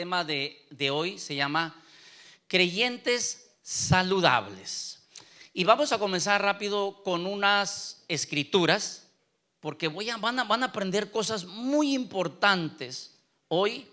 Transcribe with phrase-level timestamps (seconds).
[0.00, 1.74] tema de, de hoy se llama
[2.48, 5.02] creyentes saludables.
[5.52, 9.10] Y vamos a comenzar rápido con unas escrituras,
[9.60, 13.18] porque voy a, van, a, van a aprender cosas muy importantes
[13.48, 13.86] hoy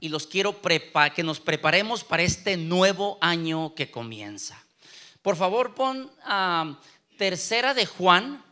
[0.00, 4.60] y los quiero que nos preparemos para este nuevo año que comienza.
[5.22, 6.76] Por favor, pon a
[7.16, 8.44] tercera de Juan,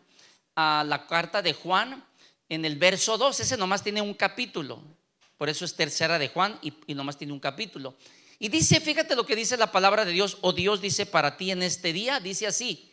[0.55, 2.05] a la carta de Juan,
[2.49, 3.41] en el verso 2.
[3.41, 4.94] Ese nomás tiene un capítulo.
[5.45, 7.97] Por eso es tercera de Juan y, y nomás tiene un capítulo.
[8.39, 11.51] Y dice, fíjate lo que dice la palabra de Dios, o Dios dice para ti
[11.51, 12.91] en este día, dice así,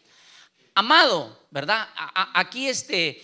[0.76, 1.88] amado, ¿verdad?
[2.34, 3.24] aquí este,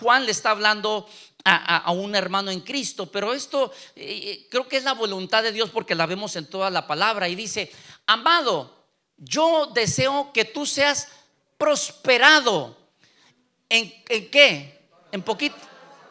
[0.00, 1.06] Juan le está hablando
[1.44, 5.52] a, un hermano en Cristo, pero esto eh, eh, creo que es la voluntad de
[5.52, 7.70] Dios porque la vemos en toda la palabra y dice,
[8.06, 8.86] amado,
[9.18, 11.08] yo deseo que tú seas
[11.58, 12.78] prosperado.
[13.68, 14.88] ¿En, en qué?
[15.12, 15.56] En poquito,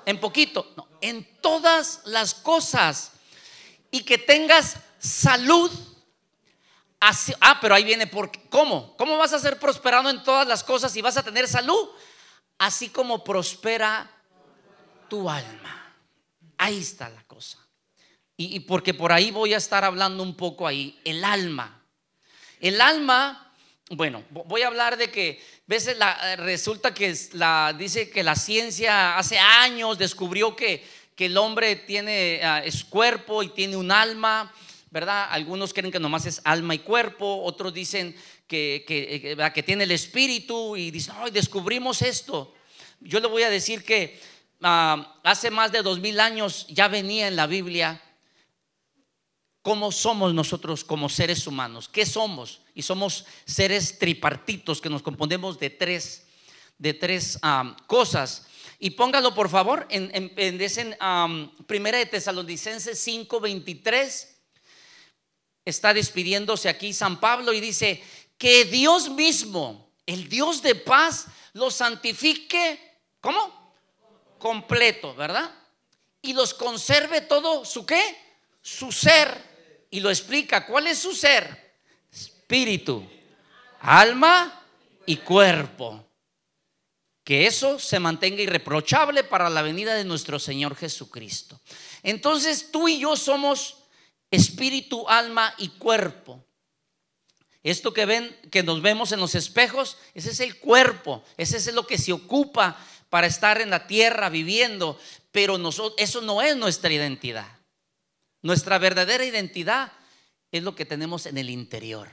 [0.06, 3.12] en poquito, no, en todas las cosas
[3.92, 5.70] y que tengas salud.
[7.00, 8.96] ah, pero ahí viene, porque, ¿cómo?
[8.96, 11.90] ¿Cómo vas a ser prosperado en todas las cosas y vas a tener salud?
[12.58, 14.09] Así como prospera
[15.09, 15.94] tu alma.
[16.58, 17.59] Ahí está la cosa.
[18.38, 21.81] Y, porque por ahí voy a estar hablando un poco ahí, el alma.
[22.62, 23.53] El alma,
[23.89, 29.17] bueno, voy a hablar de que veces la, resulta que la, dice que la ciencia
[29.17, 30.84] hace años descubrió que,
[31.16, 34.53] que el hombre tiene ah, es cuerpo y tiene un alma
[34.94, 35.28] ¿verdad?
[35.31, 38.16] Algunos creen que nomás es alma y cuerpo, otros dicen
[38.48, 42.53] que, que, tiene el espíritu y dicen, ay, descubrimos esto.
[43.00, 44.20] Yo le voy a decir que
[44.62, 48.00] ah, hace más de dos mil años ya venía en la Biblia
[49.64, 52.61] cómo somos nosotros como seres humanos, qué somos.
[52.75, 56.28] Y somos seres tripartitos que nos componemos de tres,
[56.78, 57.39] de tres
[57.88, 58.45] cosas.
[58.78, 64.29] Y póngalo por favor en, en, en, Primera de Tesalonicenses 5, 23
[65.66, 68.03] está despidiéndose aquí San Pablo y dice,
[68.38, 73.73] que Dios mismo, el Dios de paz, lo santifique, ¿cómo?
[74.38, 75.50] Completo, ¿verdad?
[76.22, 78.02] Y los conserve todo su qué?
[78.62, 79.53] Su ser.
[79.94, 81.76] Y lo explica, ¿cuál es su ser?
[82.12, 83.08] Espíritu,
[83.80, 84.66] alma
[85.06, 86.04] y cuerpo.
[87.24, 91.62] Que eso se mantenga irreprochable para la venida de nuestro Señor Jesucristo.
[92.02, 93.84] Entonces tú y yo somos
[94.32, 96.44] espíritu, alma y cuerpo.
[97.62, 101.72] Esto que ven, que nos vemos en los espejos, ese es el cuerpo, ese es
[101.72, 105.00] lo que se ocupa para estar en la tierra viviendo,
[105.32, 107.62] pero nosotros, eso no es nuestra identidad.
[108.44, 109.92] Nuestra verdadera identidad
[110.52, 112.09] es lo que tenemos en el interior.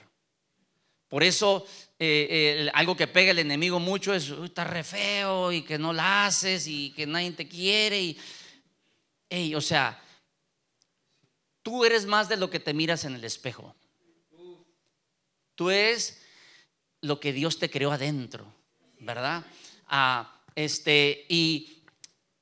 [1.09, 1.67] Por eso
[1.99, 5.93] eh, eh, algo que pega el enemigo mucho es, está re feo y que no
[5.93, 8.17] la haces y que nadie te quiere.
[9.29, 10.03] Y, o sea,
[11.63, 13.75] Tú eres más de lo que te miras en el espejo.
[15.55, 16.23] Tú eres
[17.03, 18.53] lo que Dios te creó adentro,
[18.99, 19.45] ¿verdad?
[19.87, 21.83] Ah, este, y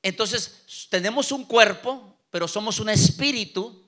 [0.01, 3.85] entonces tenemos un cuerpo, pero somos un espíritu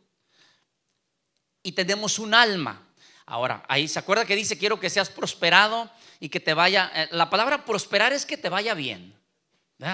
[1.63, 2.87] y tenemos un alma.
[3.25, 7.09] Ahora, ahí se acuerda que dice, quiero que seas prosperado y que te vaya, eh,
[7.11, 9.17] la palabra prosperar es que te vaya bien.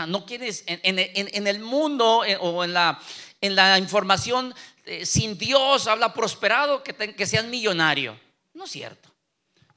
[0.08, 3.00] No quieres, en, el mundo eh, o en la,
[3.40, 4.54] en la información
[4.84, 8.20] eh, sin Dios, habla prosperado, que, que seas millonario.
[8.54, 9.10] No es cierto.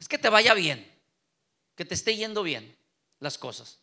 [0.01, 0.91] Es que te vaya bien,
[1.77, 2.77] que te esté yendo bien
[3.21, 3.79] las cosas.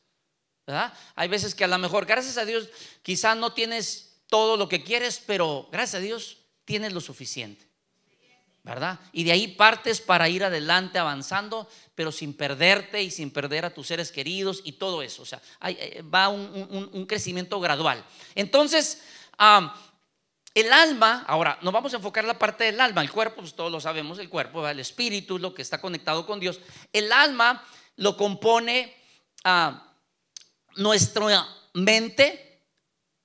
[1.15, 2.67] Hay veces que a lo mejor, gracias a Dios,
[3.03, 7.65] quizás no tienes todo lo que quieres, pero gracias a Dios tienes lo suficiente.
[8.63, 8.99] ¿Verdad?
[9.13, 13.73] Y de ahí partes para ir adelante avanzando, pero sin perderte y sin perder a
[13.73, 15.21] tus seres queridos y todo eso.
[15.21, 18.03] O sea, eh, va un, crecimiento gradual.
[18.35, 19.01] Entonces,
[20.53, 23.01] el alma, ahora, nos vamos a enfocar en la parte del alma.
[23.01, 26.39] El cuerpo, pues todos lo sabemos, el cuerpo, el espíritu, lo que está conectado con
[26.39, 26.59] Dios.
[26.91, 27.63] El alma
[27.95, 28.93] lo compone
[29.45, 29.93] a
[30.75, 32.46] nuestra mente,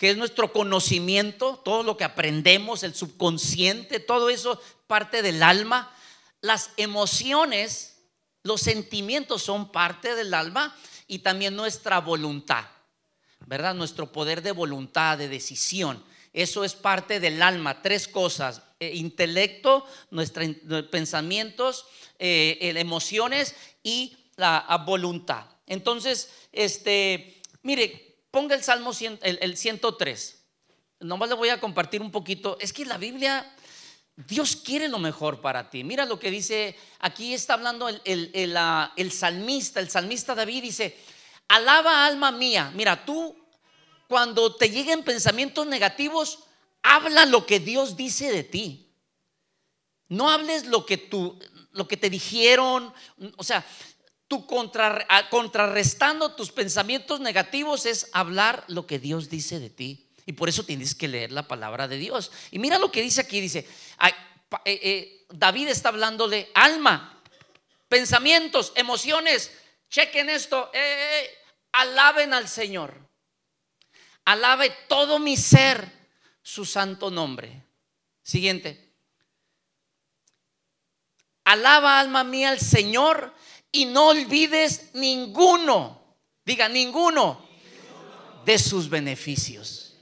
[0.03, 5.95] que es nuestro conocimiento, todo lo que aprendemos, el subconsciente, todo eso parte del alma.
[6.41, 8.03] Las emociones,
[8.43, 10.77] los sentimientos son parte del alma
[11.07, 12.65] y también nuestra voluntad,
[13.47, 13.77] ¿verdad?
[13.77, 16.03] Nuestro poder de voluntad, de decisión.
[16.33, 20.49] Eso es parte del alma, tres cosas, eh, intelecto, nuestros
[20.91, 21.87] pensamientos,
[22.19, 25.47] eh, emociones y la voluntad.
[25.69, 30.45] Entonces, este, mire, ponga el Salmo el, el 103.
[31.01, 32.57] Nomás le voy a compartir un poquito.
[32.59, 33.55] Es que la Biblia,
[34.17, 35.85] Dios quiere lo mejor para ti.
[35.85, 40.99] Mira lo que dice, aquí está hablando el, el salmista, el salmista David dice,
[41.47, 42.73] alaba alma mía.
[42.75, 43.37] Mira, tú
[44.09, 46.41] cuando te lleguen pensamientos negativos,
[46.83, 48.91] habla lo que Dios dice de ti.
[50.09, 51.39] No hables lo que tú,
[51.73, 52.93] lo que te dijeron,
[53.37, 53.65] o sea,
[54.41, 60.09] contrarrestando tus pensamientos negativos es hablar lo que Dios dice de ti.
[60.27, 62.31] Y por eso tienes que leer la palabra de Dios.
[62.51, 63.67] Y mira lo que dice aquí, dice,
[64.65, 67.21] eh, eh, David está hablándole alma,
[67.89, 69.53] pensamientos, emociones.
[69.91, 71.29] Chequen esto, eh,
[71.73, 73.09] alaben al Señor.
[74.25, 75.91] Alabe todo mi ser
[76.43, 77.65] su santo nombre.
[78.23, 78.93] Siguiente.
[81.45, 83.35] Alaba alma mía al Señor
[83.73, 87.49] y no olvides ninguno, diga ninguno,
[88.45, 89.95] de sus beneficios.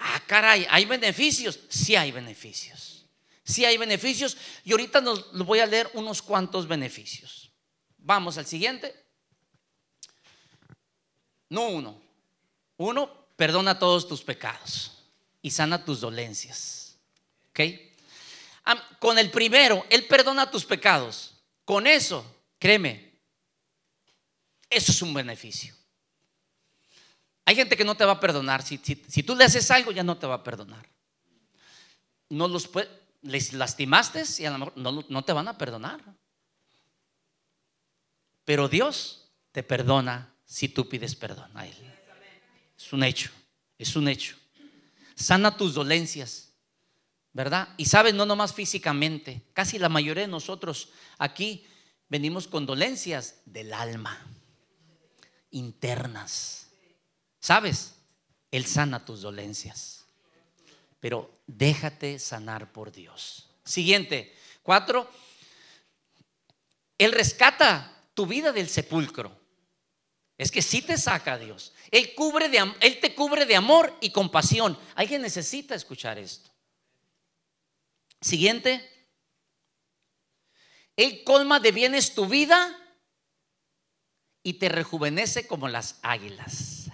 [0.00, 1.60] Ah, caray, ¿hay beneficios?
[1.68, 3.04] Sí hay beneficios.
[3.44, 7.50] Sí hay beneficios y ahorita nos voy a leer unos cuantos beneficios.
[7.98, 8.94] Vamos al siguiente.
[11.48, 12.00] No uno.
[12.76, 14.92] Uno, perdona todos tus pecados
[15.42, 16.96] y sana tus dolencias.
[17.50, 17.60] ¿Ok?
[18.98, 21.34] Con el primero, Él perdona tus pecados.
[21.64, 22.24] Con eso,
[22.58, 23.07] créeme,
[24.70, 25.74] eso es un beneficio.
[27.44, 28.62] Hay gente que no te va a perdonar.
[28.62, 28.76] Si,
[29.22, 30.86] tú le haces algo, ya no te va a perdonar.
[32.28, 32.68] No los
[33.22, 35.98] les lastimaste y a lo mejor no, no te van a perdonar.
[38.44, 41.74] Pero Dios te perdona si tú pides perdón a Él.
[42.76, 43.30] Es un hecho,
[43.78, 44.36] es un hecho.
[45.14, 46.52] Sana tus dolencias,
[47.32, 47.70] ¿verdad?
[47.78, 51.66] Y sabes, no nomás físicamente, casi la mayoría de nosotros aquí
[52.08, 54.37] venimos con dolencias del alma
[55.50, 56.68] internas.
[57.40, 57.94] ¿Sabes?
[58.50, 60.04] Él sana tus dolencias.
[61.00, 63.48] Pero déjate sanar por Dios.
[63.64, 65.10] Siguiente, cuatro.
[66.96, 69.38] Él rescata tu vida del sepulcro.
[70.36, 71.72] Es que si te saca Dios.
[71.90, 74.78] Él, cubre de, él te cubre de amor y compasión.
[74.94, 76.50] Alguien necesita escuchar esto.
[78.20, 78.88] Siguiente.
[80.96, 82.77] Él colma de bienes tu vida
[84.48, 86.90] y te rejuvenece como las águilas.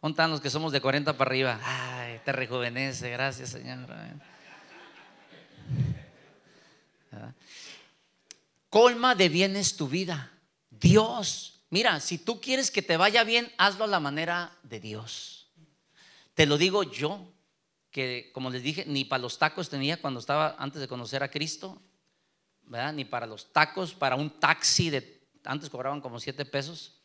[0.00, 1.58] Contanos que somos de 40 para arriba.
[1.64, 3.88] Ay, te rejuvenece, gracias Señor.
[8.68, 10.30] Colma de bienes tu vida.
[10.68, 15.48] Dios, mira, si tú quieres que te vaya bien, hazlo a la manera de Dios.
[16.34, 17.32] Te lo digo yo,
[17.90, 21.30] que como les dije, ni para los tacos tenía cuando estaba antes de conocer a
[21.30, 21.80] Cristo,
[22.64, 22.92] ¿verdad?
[22.92, 25.17] Ni para los tacos, para un taxi de
[25.48, 27.00] antes cobraban como siete pesos.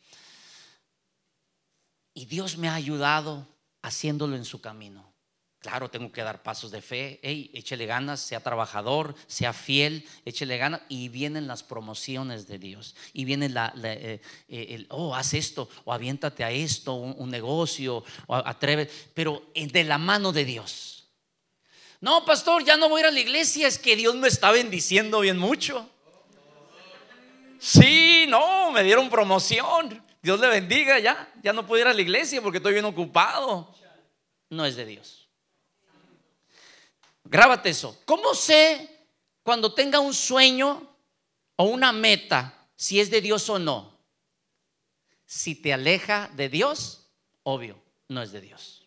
[2.12, 3.46] Y Dios me ha ayudado
[3.82, 5.12] haciéndolo en su camino.
[5.58, 7.18] Claro, tengo que dar pasos de fe.
[7.22, 10.82] Hey, échele ganas, sea trabajador, sea fiel, échele ganas.
[10.90, 12.94] Y vienen las promociones de Dios.
[13.14, 18.04] Y viene la, eh, eh, el, oh, haz esto, o aviéntate a esto, un, negocio,
[18.26, 21.08] o atreve, pero de la mano de Dios.
[22.02, 24.50] No, pastor, ya no voy a ir a la iglesia, es que Dios me está
[24.52, 25.88] bendiciendo bien mucho.
[27.64, 30.04] Sí, no, me dieron promoción.
[30.20, 31.32] Dios le bendiga ya.
[31.42, 33.74] Ya no puedo ir a la iglesia porque estoy bien ocupado.
[34.50, 35.30] No es de Dios.
[37.24, 37.98] Grábate eso.
[38.04, 39.08] ¿Cómo sé
[39.42, 40.94] cuando tenga un sueño
[41.56, 43.98] o una meta si es de Dios o no?
[45.24, 47.08] Si te aleja de Dios,
[47.44, 48.86] obvio, no es de Dios.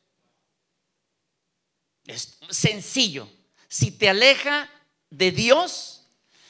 [2.05, 3.27] Es sencillo.
[3.67, 4.69] Si te aleja
[5.09, 5.96] de Dios,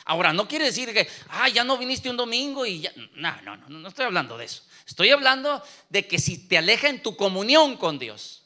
[0.09, 2.93] Ahora, no quiere decir que, ah, ya no viniste un domingo y ya.
[3.15, 4.63] No, no, no, no estoy hablando de eso.
[4.87, 8.45] Estoy hablando de que si te aleja en tu comunión con Dios,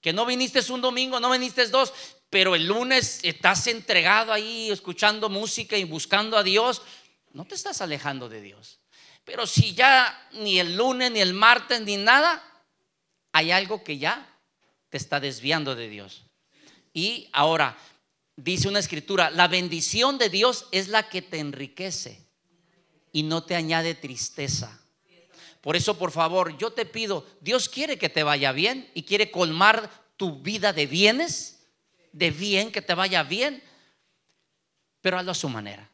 [0.00, 1.92] que no viniste un domingo, no viniste dos,
[2.30, 6.80] pero el lunes estás entregado ahí escuchando música y buscando a Dios,
[7.34, 8.80] no te estás alejando de Dios.
[9.26, 12.42] Pero si ya ni el lunes, ni el martes, ni nada,
[13.32, 14.26] hay algo que ya
[14.88, 16.24] te está desviando de Dios.
[16.94, 17.76] Y ahora,
[18.36, 22.26] dice una escritura, la bendición de Dios es la que te enriquece
[23.12, 24.80] y no te añade tristeza.
[25.60, 29.30] Por eso, por favor, yo te pido, Dios quiere que te vaya bien y quiere
[29.30, 31.66] colmar tu vida de bienes,
[32.12, 33.62] de bien, que te vaya bien,
[35.00, 35.88] pero hazlo a su manera.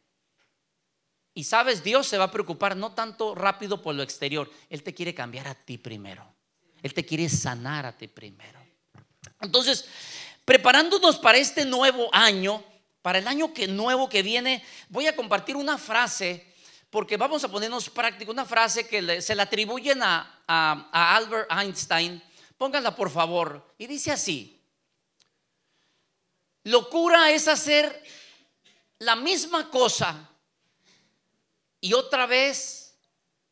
[1.35, 4.95] Y sabes, Dios se va a preocupar no tanto rápido por lo exterior, Él te
[4.95, 6.27] quiere cambiar a ti primero.
[6.83, 8.59] Él te quiere sanar a ti primero.
[9.41, 9.85] Entonces,
[10.49, 12.65] preparándonos para este nuevo año,
[13.03, 16.55] para el año que nuevo que viene, voy a compartir una frase,
[16.89, 22.23] porque vamos a ponernos práctico, una frase que se le atribuyen a, a Albert Einstein.
[22.57, 23.75] Pónganla por favor.
[23.77, 24.59] Y dice así,
[26.65, 28.03] locura es hacer
[29.01, 30.31] la misma cosa
[31.79, 32.97] y otra vez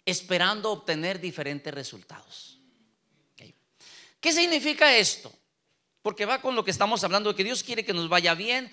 [0.06, 2.58] esperando obtener diferentes resultados.
[4.18, 5.30] ¿Qué significa esto?
[6.06, 8.70] Porque va con lo que estamos hablando, de que Dios quiere que nos vaya bien.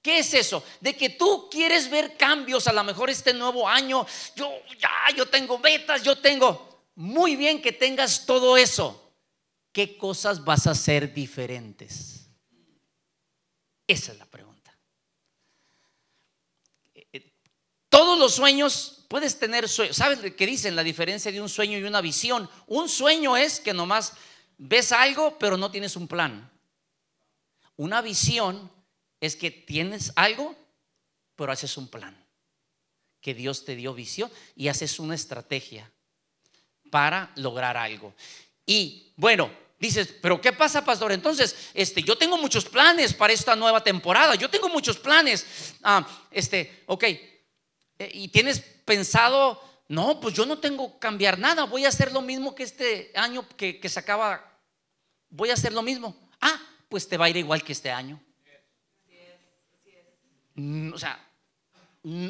[0.00, 0.62] ¿Qué es eso?
[0.80, 4.06] De que tú quieres ver cambios a lo mejor este nuevo año.
[4.36, 6.84] Yo ya, yo tengo metas, yo tengo.
[6.94, 9.12] Muy bien que tengas todo eso.
[9.72, 12.30] ¿Qué cosas vas a hacer diferentes?
[13.84, 14.78] Esa es la pregunta.
[16.94, 17.32] Eh, eh,
[17.88, 19.96] todos los sueños, puedes tener sueños.
[19.96, 22.48] ¿Sabes qué dicen la diferencia de un sueño y una visión?
[22.68, 24.12] Un sueño es que nomás
[24.58, 26.48] ves algo, pero no tienes un plan.
[27.78, 28.70] Una visión
[29.20, 30.54] es que tienes algo,
[31.36, 32.16] pero haces un plan.
[33.20, 35.90] Que Dios te dio visión y haces una estrategia
[36.90, 38.14] para lograr algo.
[38.66, 41.12] Y bueno, dices, pero ¿qué pasa, pastor?
[41.12, 44.34] Entonces, este, yo tengo muchos planes para esta nueva temporada.
[44.34, 45.46] Yo tengo muchos planes.
[45.84, 47.04] Ah, este, ok.
[47.04, 47.30] Eh,
[48.12, 51.62] y tienes pensado, no, pues yo no tengo que cambiar nada.
[51.62, 54.44] Voy a hacer lo mismo que este año que, que se acaba.
[55.30, 56.28] Voy a hacer lo mismo.
[56.40, 58.20] Ah, pues te va a ir igual que este año.
[60.54, 61.24] Mm, o sea,
[62.02, 62.28] mm,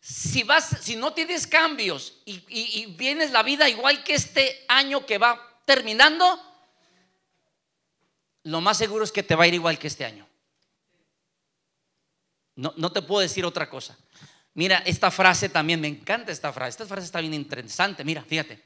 [0.00, 5.18] si vas, si no tienes cambios y, vienes la vida igual que este año que
[5.18, 6.40] va terminando,
[8.44, 10.28] lo más seguro es que te va a ir igual que este año.
[12.54, 13.98] No, no te puedo decir otra cosa.
[14.54, 16.70] Mira, esta frase también, me encanta esta frase.
[16.70, 18.04] Esta frase está bien interesante.
[18.04, 18.62] Mira, fíjate.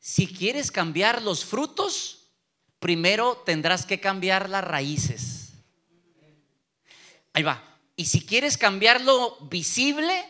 [0.00, 2.17] Si quieres cambiar los frutos,
[2.78, 5.52] primero tendrás que cambiar las raíces.
[7.32, 7.62] Ahí va.
[7.96, 10.24] Y si quieres cambiar lo visible,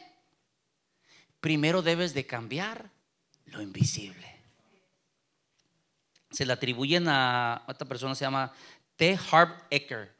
[1.40, 2.90] primero debes de cambiar
[3.46, 4.26] lo invisible.
[6.30, 8.52] Se le atribuyen a otra persona, se llama
[8.96, 9.18] T.
[9.30, 10.14] Harv Ecker.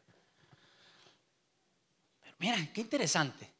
[2.38, 3.50] mira, qué interesante.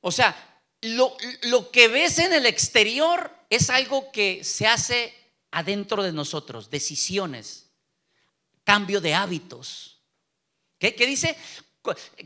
[0.00, 0.36] O sea,
[0.82, 5.17] lo, lo que ves en el exterior es algo que se hace
[5.50, 7.70] adentro de nosotros, decisiones,
[8.64, 10.00] cambio de hábitos.
[10.78, 11.36] ¿Qué, dice?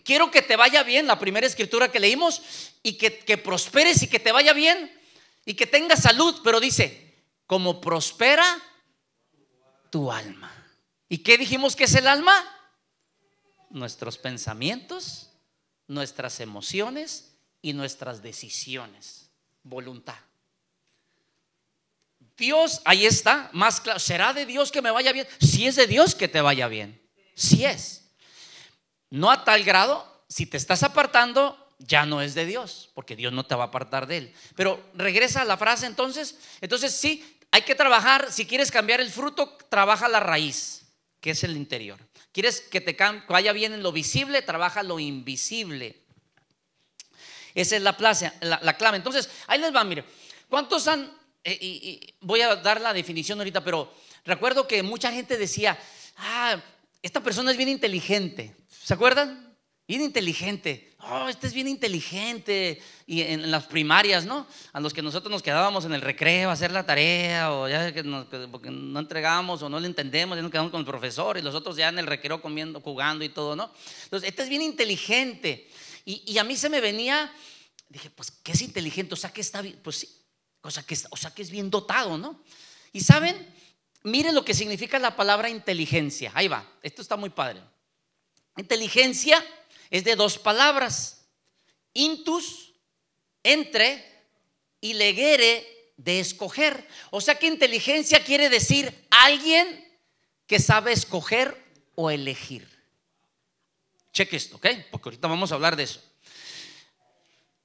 [0.05, 2.43] Quiero que te vaya bien, la primera escritura que leímos,
[2.83, 4.91] y que, que prosperes y que te vaya bien
[5.45, 8.45] y que tengas salud, pero dice, como prospera
[9.91, 10.51] tu alma.
[11.09, 12.35] ¿Y qué dijimos que es el alma?
[13.71, 15.31] Nuestros pensamientos,
[15.89, 19.31] nuestras emociones y nuestras decisiones,
[19.63, 20.19] voluntad.
[22.43, 24.01] Dios, ahí está, más claro.
[24.01, 25.29] ¿Será de Dios que me vaya bien?
[25.41, 27.01] Si es de Dios que te vaya bien.
[27.37, 28.11] Si es.
[29.11, 33.33] No a tal grado, si te estás apartando, ya no es de Dios, porque Dios
[33.33, 34.35] no te va a apartar de él.
[34.57, 36.37] Pero regresa a la frase entonces.
[36.61, 40.83] Entonces sí, hay que trabajar, si quieres cambiar el fruto, trabaja la raíz,
[41.21, 42.01] que es el interior.
[42.33, 42.97] ¿Quieres que te
[43.29, 44.43] vaya bien en lo visible?
[44.43, 46.03] Trabaja lo invisible.
[47.55, 47.97] Esa es la,
[48.41, 48.97] la, la clave.
[48.97, 50.05] Entonces, ahí les va, mire.
[50.49, 53.93] ¿Cuántos han eh, y, voy a dar la definición ahorita, pero
[54.25, 55.79] recuerdo que mucha gente decía,
[56.17, 56.61] ah,
[57.03, 58.55] esta persona es bien inteligente.
[58.69, 59.57] ¿Se acuerdan?
[59.89, 60.95] Bien inteligente.
[61.01, 62.81] Oh, este es bien inteligente.
[63.07, 64.47] Y en, las primarias, ¿no?
[64.73, 67.93] A los que nosotros nos quedábamos en el recreo a hacer la tarea, o ya
[67.93, 68.05] que,
[68.51, 71.57] porque no entregamos o no le entendemos, ya nos quedamos con el profesor, y los
[71.57, 73.73] otros ya en el recreo comiendo, jugando y todo, ¿no?
[74.05, 75.69] Entonces, este es bien inteligente.
[76.05, 77.33] Y, y a mí se me venía,
[77.89, 79.15] dije, pues, ¿qué es inteligente?
[79.15, 79.81] O sea, que está bien.
[79.83, 80.22] Pues sí,
[80.87, 82.41] Que, o sea que es bien dotado, ¿no?
[82.93, 83.53] Y saben,
[84.05, 86.31] miren lo que significa la palabra inteligencia.
[86.35, 87.61] Ahí va, esto está muy padre.
[88.57, 89.45] Inteligencia
[89.91, 91.27] es de dos palabras.
[91.95, 92.75] Intus,
[93.43, 94.05] entre,
[94.81, 96.87] y legere, de escoger.
[97.11, 99.89] O sea que inteligencia quiere decir alguien
[100.47, 101.57] que sabe escoger
[101.95, 102.69] o elegir.
[104.13, 104.67] Cheque esto, ¿ok?
[104.91, 106.03] Porque ahorita vamos a hablar de eso.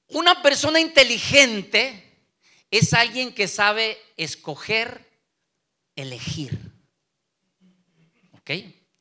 [0.08, 2.07] Una persona inteligente
[2.70, 5.06] es alguien que sabe escoger,
[5.96, 6.58] elegir.
[8.32, 8.50] ¿Ok?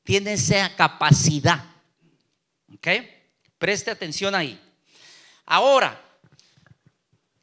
[0.04, 1.66] Tiene esa capacidad.
[2.74, 2.88] ¿Ok?
[3.58, 4.60] Preste atención ahí.
[5.46, 6.02] Ahora,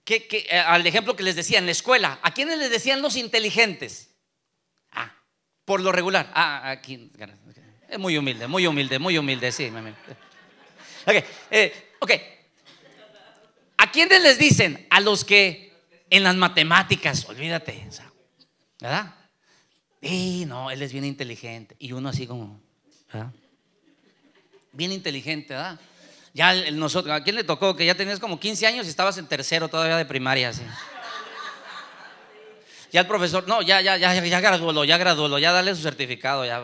[0.07, 4.11] eh, al ejemplo que les decía en la escuela, ¿a quiénes les decían los inteligentes?
[4.93, 5.15] Ah,
[5.65, 6.31] por lo regular.
[6.35, 7.11] Ah, aquí.
[7.89, 9.71] Es muy humilde, muy humilde, muy humilde, sí.
[11.07, 12.13] Ok, eh, ok.
[13.77, 14.87] ¿A quiénes les dicen?
[14.91, 15.74] A los que
[16.17, 17.89] en las matemáticas, olvídate,
[18.81, 19.15] ¿verdad?
[20.01, 21.75] Y no, él es bien inteligente.
[21.79, 22.61] Y uno así como,
[23.13, 23.33] ¿verdad?
[24.73, 25.81] Bien inteligente, ¿verdad?
[26.33, 27.75] Ya nosotros, ¿a quién le tocó?
[27.75, 30.63] Que ya tenías como 15 años y estabas en tercero todavía de primaria, así.
[32.93, 36.45] Ya el profesor, no, ya, ya, ya, ya graduó, ya graduó, ya dale su certificado,
[36.45, 36.63] ya.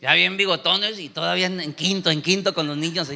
[0.00, 3.08] Ya bien bigotones y todavía en, quinto, en quinto con los niños.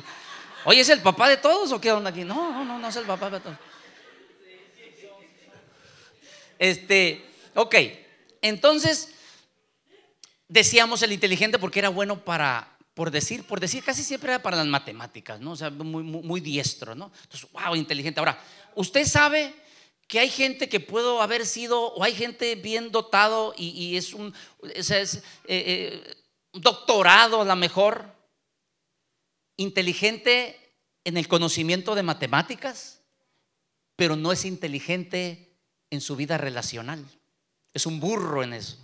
[0.65, 2.25] Oye, ¿es el papá de todos o qué onda aquí?
[2.25, 3.57] No, no, no, no es el papá de todos.
[6.59, 7.25] Este,
[7.55, 7.75] ok.
[8.43, 9.15] Entonces,
[10.47, 14.59] decíamos el inteligente porque era bueno para, por decir, por decir, casi siempre era para
[14.59, 15.53] las matemáticas, ¿no?
[15.53, 17.11] O sea, muy, muy, diestro, ¿no?
[17.23, 18.21] Entonces, wow, inteligente.
[18.21, 18.39] Ahora,
[18.75, 19.55] usted sabe
[20.07, 24.35] que hay gente que puedo haber sido, o hay gente bien dotado y, es un
[24.75, 25.05] eh,
[25.47, 26.15] eh,
[26.53, 28.20] doctorado a lo mejor,
[29.61, 30.59] inteligente
[31.05, 33.03] en el conocimiento de matemáticas,
[33.95, 35.55] pero no es inteligente
[35.91, 37.05] en su vida relacional.
[37.75, 38.79] Es un burro en eso.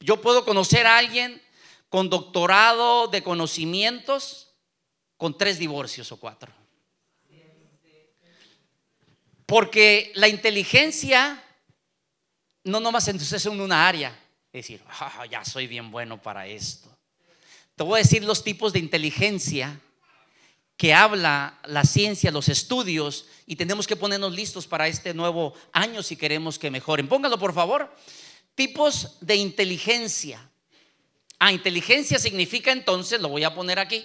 [0.00, 1.42] Yo puedo conocer a alguien
[1.90, 4.54] con doctorado de conocimientos
[5.18, 6.50] con tres divorcios o cuatro.
[9.44, 11.42] Porque la inteligencia
[12.64, 14.10] no nomás entonces en una área,
[14.52, 16.87] es decir, ah, ya soy bien bueno para esto.
[17.78, 19.80] Te voy a decir los tipos de inteligencia
[20.76, 26.02] que habla la ciencia, los estudios, y tenemos que ponernos listos para este nuevo año
[26.02, 27.06] si queremos que mejoren.
[27.06, 27.94] Póngalo por favor.
[28.56, 30.50] Tipos de inteligencia.
[31.38, 34.04] Ah, inteligencia significa entonces, lo voy a poner aquí,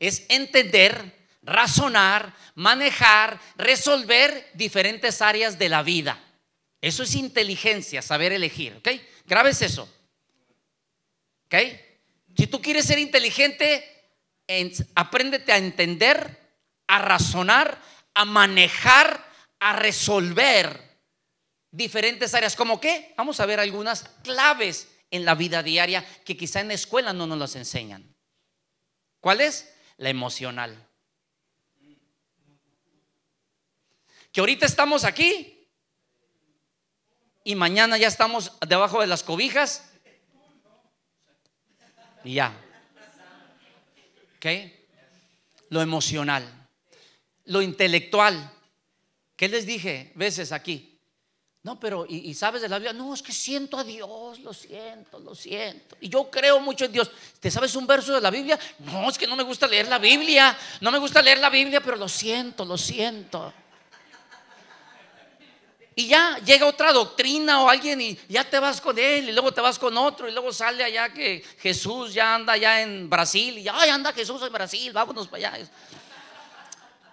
[0.00, 6.20] es entender, razonar, manejar, resolver diferentes áreas de la vida.
[6.80, 8.88] Eso es inteligencia, saber elegir, ¿ok?
[9.26, 9.88] Grabes eso.
[11.44, 11.85] ¿Ok?
[12.36, 13.84] Si tú quieres ser inteligente,
[14.94, 16.38] apréndete a entender,
[16.86, 17.80] a razonar,
[18.14, 19.24] a manejar,
[19.58, 21.00] a resolver
[21.70, 22.56] diferentes áreas.
[22.56, 23.14] ¿Cómo qué?
[23.16, 27.26] Vamos a ver algunas claves en la vida diaria que quizá en la escuela no
[27.26, 28.14] nos las enseñan.
[29.20, 29.72] ¿Cuál es?
[29.96, 30.76] La emocional.
[34.32, 35.70] Que ahorita estamos aquí
[37.44, 39.90] y mañana ya estamos debajo de las cobijas
[42.26, 42.52] y ya.
[44.36, 44.46] ¿Ok?
[45.70, 46.44] Lo emocional.
[47.46, 48.52] Lo intelectual.
[49.36, 50.96] ¿Qué les dije veces aquí?
[51.62, 52.92] No, pero, ¿y, sabes de la Biblia?
[52.92, 55.96] No, es que siento a Dios, lo siento, lo siento.
[56.00, 57.10] Y yo creo mucho en Dios.
[57.40, 58.56] ¿Te sabes un verso de la Biblia?
[58.78, 60.56] No, es que no me gusta leer la Biblia.
[60.80, 63.52] No me gusta leer la Biblia, pero lo siento, lo siento.
[65.98, 69.50] Y ya llega otra doctrina o alguien y ya te vas con él y luego
[69.50, 73.56] te vas con otro y luego sale allá que Jesús ya anda allá en Brasil
[73.56, 75.66] y ya anda Jesús en Brasil, vámonos para allá.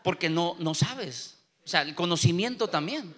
[0.03, 1.37] Porque no, no sabes.
[1.63, 3.15] O sea, el conocimiento también.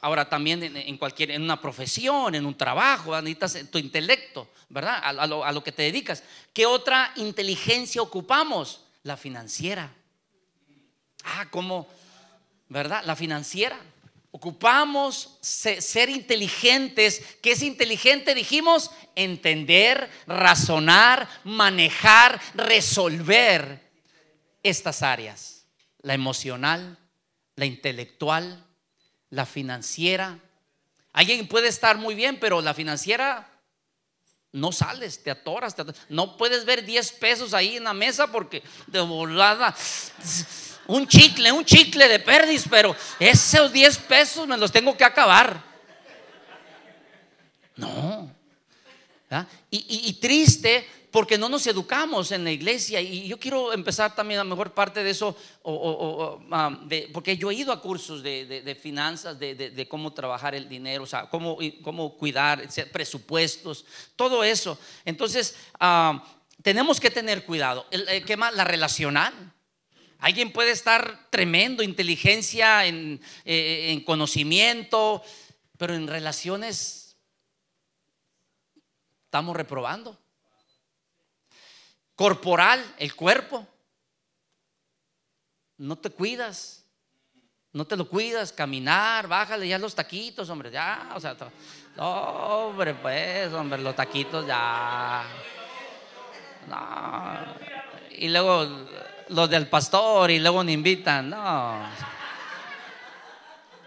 [0.00, 5.02] Ahora también en cualquier, en una profesión, en un trabajo, necesitas tu intelecto, ¿verdad?
[5.04, 6.22] A, lo, que te dedicas.
[6.54, 8.80] ¿Qué otra inteligencia ocupamos?
[9.02, 9.92] La financiera.
[11.24, 11.86] Ah, ¿cómo?
[12.70, 13.02] ¿Verdad?
[13.04, 13.78] La financiera.
[14.36, 17.22] Ocupamos ser inteligentes.
[17.40, 18.34] ¿Qué es inteligente?
[18.34, 23.80] Dijimos entender, razonar, manejar, resolver
[24.62, 25.64] estas áreas.
[26.02, 26.98] La emocional,
[27.54, 28.62] la intelectual,
[29.30, 30.38] la financiera.
[31.14, 33.50] Alguien puede estar muy bien, pero la financiera
[34.52, 35.74] no sales, te atoras,
[36.10, 39.74] no puedes ver 10 pesos ahí en la mesa porque de volada
[40.88, 45.62] un chicle, un chicle de perdis, pero esos 10 pesos me los tengo que acabar.
[47.76, 48.30] No.
[49.70, 54.44] y, triste porque no nos educamos en la iglesia y yo quiero empezar también a
[54.44, 55.34] mejor parte de eso,
[56.52, 56.78] ah,
[57.10, 61.30] porque yo he ido a cursos de, finanzas, de, cómo trabajar el dinero, o sea,
[61.30, 64.78] cómo, cómo cuidar, presupuestos, todo eso.
[65.06, 66.22] Entonces, ah,
[66.62, 67.86] tenemos que tener cuidado.
[67.90, 68.54] El, ¿Qué más?
[68.54, 69.32] La relacional.
[70.18, 75.22] Alguien puede estar tremendo, inteligencia, en, eh, en conocimiento,
[75.76, 77.16] pero en relaciones
[79.26, 80.18] estamos reprobando
[82.16, 83.66] corporal, el cuerpo.
[85.76, 86.84] No te cuidas,
[87.72, 91.36] no te lo cuidas, caminar, bájale ya los taquitos, hombre, ya, o sea,
[91.98, 95.26] hombre, pues, hombre, los taquitos ya.
[96.66, 97.54] No.
[98.10, 98.86] Y luego
[99.28, 101.86] los del pastor y luego me invitan, no.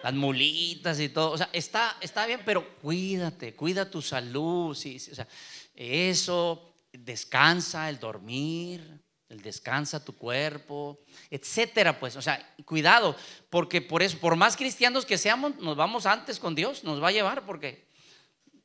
[0.01, 4.97] Las mulitas y todo, o sea, está, está bien, pero cuídate, cuida tu salud, sí
[5.11, 5.27] o sea,
[5.75, 13.15] eso descansa, el dormir, el descansa tu cuerpo, etcétera, pues, o sea, cuidado,
[13.49, 17.09] porque por eso, por más cristianos que seamos, nos vamos antes con Dios, nos va
[17.09, 17.87] a llevar porque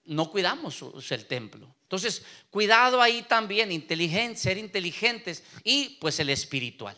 [0.05, 1.75] no cuidamos el templo.
[1.95, 6.97] Entonces, cuidado ahí también, inteligente, ser inteligentes y pues el espiritual,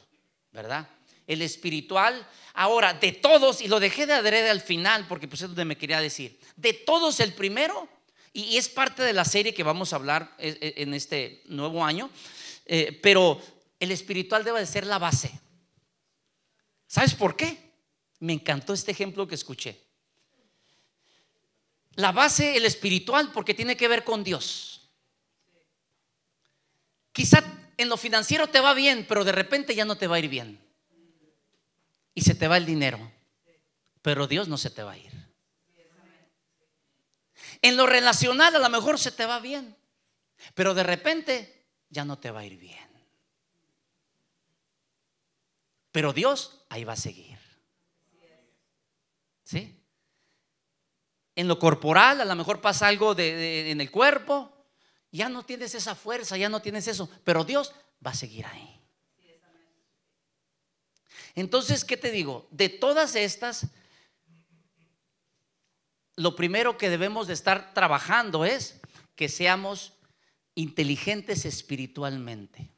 [0.52, 0.88] ¿verdad?
[1.26, 5.48] El espiritual, ahora, de todos, y lo dejé de adrede al final porque pues es
[5.48, 7.86] donde me quería decir, de todos el primero
[8.32, 11.84] y es parte de la serie que vamos a hablar eh, eh, en este nuevo
[11.84, 12.10] año.
[12.64, 13.38] Eh, pero
[13.78, 15.30] el espiritual debe de ser la base.
[16.86, 17.74] ¿Sabes por qué?
[18.20, 19.78] Me encantó este ejemplo que escuché.
[21.96, 24.75] la base, el espiritual, porque tiene que ver con Dios.
[27.16, 27.42] Quizá
[27.78, 30.28] en lo financiero te va bien, pero de repente ya no te va a ir
[30.28, 30.60] bien.
[32.12, 33.10] Y se te va el dinero.
[34.02, 35.12] Pero Dios no se te va a ir.
[37.62, 39.74] En lo relacional a lo mejor se te va bien,
[40.52, 42.86] pero de repente ya no te va a ir bien.
[45.90, 47.38] Pero Dios ahí va a seguir.
[49.42, 49.82] ¿Sí?
[51.34, 54.52] En lo corporal a lo mejor pasa algo en el cuerpo,
[55.16, 57.72] ya no tienes esa fuerza, ya no tienes eso, pero Dios
[58.04, 58.80] va a seguir ahí.
[61.34, 62.48] Entonces, ¿qué te digo?
[62.50, 63.66] De todas estas,
[66.16, 68.80] lo primero que debemos de estar trabajando es
[69.14, 69.92] que seamos
[70.54, 72.70] inteligentes espiritualmente.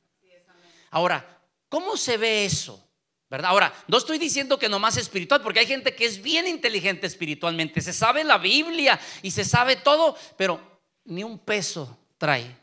[0.90, 2.84] Ahora, ¿cómo se ve eso?
[3.30, 3.50] ¿Verdad?
[3.50, 7.80] Ahora, no estoy diciendo que nomás espiritual, porque hay gente que es bien inteligente espiritualmente,
[7.80, 12.56] se sabe la Biblia y se sabe todo, pero ni un peso trae.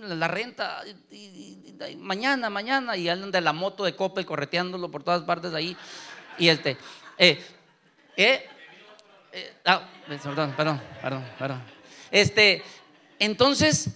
[0.00, 0.82] La renta,
[1.98, 5.76] mañana, mañana, y andan de la moto de Coppel correteándolo por todas partes ahí.
[6.38, 6.76] Y este,
[7.16, 7.44] eh,
[8.16, 8.48] eh,
[9.32, 11.62] eh, ah, perdón, perdón, perdón, perdón.
[12.10, 12.62] Este,
[13.20, 13.90] entonces,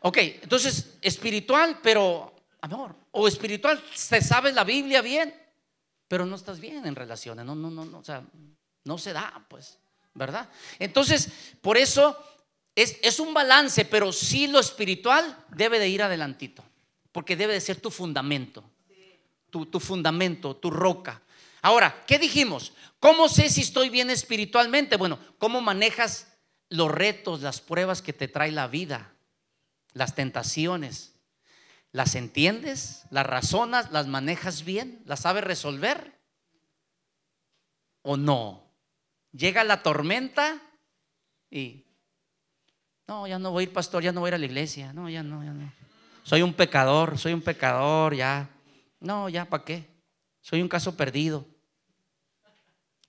[0.00, 5.34] ok, entonces espiritual, pero amor, o espiritual, se sabe la Biblia bien,
[6.06, 8.22] pero no estás bien en relaciones, no, no, no, no, o sea,
[8.84, 9.78] no se da, pues,
[10.14, 10.48] ¿verdad?
[10.78, 11.28] Entonces,
[11.60, 12.16] por eso
[12.76, 16.62] es, es un balance, pero sí lo espiritual debe de ir adelantito,
[17.10, 18.62] porque debe de ser tu fundamento,
[19.50, 21.22] tu, tu fundamento, tu roca.
[21.62, 22.74] Ahora, ¿qué dijimos?
[23.00, 24.96] ¿Cómo sé si estoy bien espiritualmente?
[24.96, 26.28] Bueno, ¿cómo manejas
[26.68, 29.14] los retos, las pruebas que te trae la vida,
[29.94, 31.14] las tentaciones?
[31.92, 33.04] ¿Las entiendes?
[33.10, 33.90] ¿Las razonas?
[33.90, 35.00] ¿Las manejas bien?
[35.06, 36.20] ¿Las sabes resolver?
[38.02, 38.70] ¿O no?
[39.32, 40.60] Llega la tormenta
[41.50, 41.85] y,
[43.08, 44.92] no, ya no voy a ir, pastor, ya no voy a ir a la iglesia.
[44.92, 45.72] No, ya no, ya no.
[46.24, 48.48] Soy un pecador, soy un pecador, ya.
[48.98, 49.88] No, ya, ¿para qué?
[50.40, 51.46] Soy un caso perdido.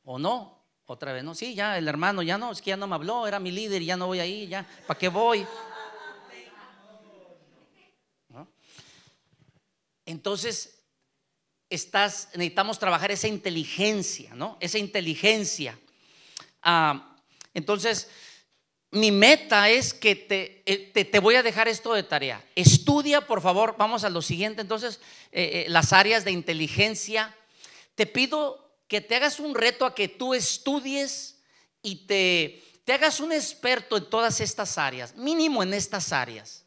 [0.04, 0.58] ¿O no?
[0.86, 3.28] Otra vez, no, sí, ya el hermano, ya no, es que ya no me habló,
[3.28, 5.46] era mi líder y ya no voy ahí, ya, ¿para qué voy?
[10.06, 10.86] Entonces,
[11.70, 14.58] estás, necesitamos trabajar esa inteligencia, ¿no?
[14.62, 15.78] Esa inteligencia.
[16.62, 17.18] Ah,
[17.54, 18.10] entonces,
[18.92, 20.26] mi meta es que
[20.66, 22.44] eh, te, te, voy a dejar esto de tarea.
[22.56, 24.62] Estudia, por favor, vamos a lo siguiente.
[24.62, 27.36] Entonces, eh, eh, las áreas de inteligencia.
[27.96, 31.40] Te pido que te hagas un reto a que tú estudies
[31.82, 36.64] y te, te hagas un experto en todas estas áreas, mínimo en estas áreas.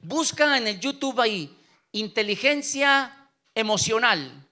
[0.00, 1.54] Busca en el YouTube ahí
[1.92, 4.46] inteligencia emocional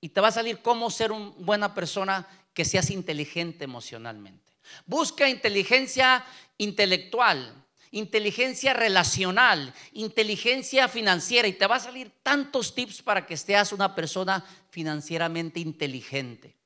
[0.00, 4.43] y te va a salir cómo ser una buena persona que seas inteligente emocionalmente.
[4.86, 6.24] Busca inteligencia
[6.58, 13.72] intelectual inteligencia relacional, inteligencia financiera y te va a salir tantos tips para que seas
[13.72, 16.56] una persona financieramente inteligente.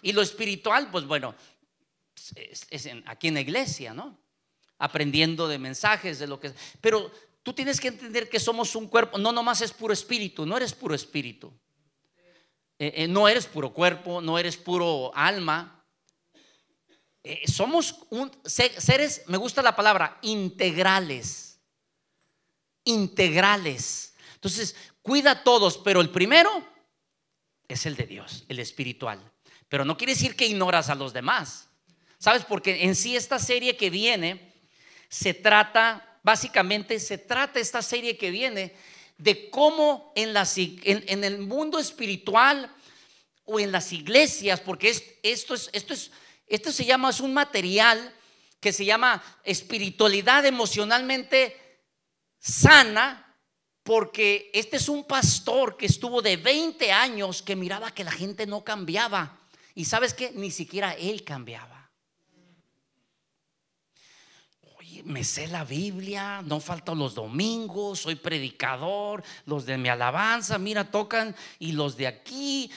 [0.00, 1.34] Y lo espiritual, pues bueno,
[2.36, 4.16] es, aquí en la iglesia, ¿no?
[4.78, 6.52] Aprendiendo de mensajes, de lo que...
[6.80, 7.10] Pero
[7.42, 10.72] tú tienes que entender que somos un cuerpo, no nomás es puro espíritu, no eres
[10.72, 11.52] puro espíritu.
[12.78, 15.75] Eh, eh, no eres puro cuerpo, no eres puro alma,
[17.28, 18.06] eh, somos
[18.44, 21.58] seres, me gusta la palabra, integrales.
[22.84, 24.14] Integrales.
[24.34, 26.64] Entonces, cuida a todos, pero el primero
[27.66, 29.32] es el de Dios, el espiritual.
[29.68, 31.68] Pero no quiere decir que ignoras a los demás.
[32.18, 32.44] ¿Sabes?
[32.44, 34.52] Porque en sí esta serie que viene
[35.08, 38.72] se trata, básicamente se trata esta serie que viene
[39.18, 40.32] de cómo en,
[40.84, 42.72] en, el mundo espiritual
[43.44, 44.90] o en las iglesias, porque
[45.24, 46.12] esto es, esto es
[46.46, 48.14] esto se llama, es un material
[48.60, 51.56] que se llama espiritualidad emocionalmente
[52.38, 53.22] sana,
[53.82, 58.46] porque este es un pastor que estuvo de 20 años que miraba que la gente
[58.46, 59.38] no cambiaba.
[59.74, 61.90] Y sabes que ni siquiera él cambiaba.
[64.78, 70.58] Oye, me sé la Biblia, no falto los domingos, soy predicador, los de mi alabanza,
[70.58, 72.70] mira, tocan, y los de aquí,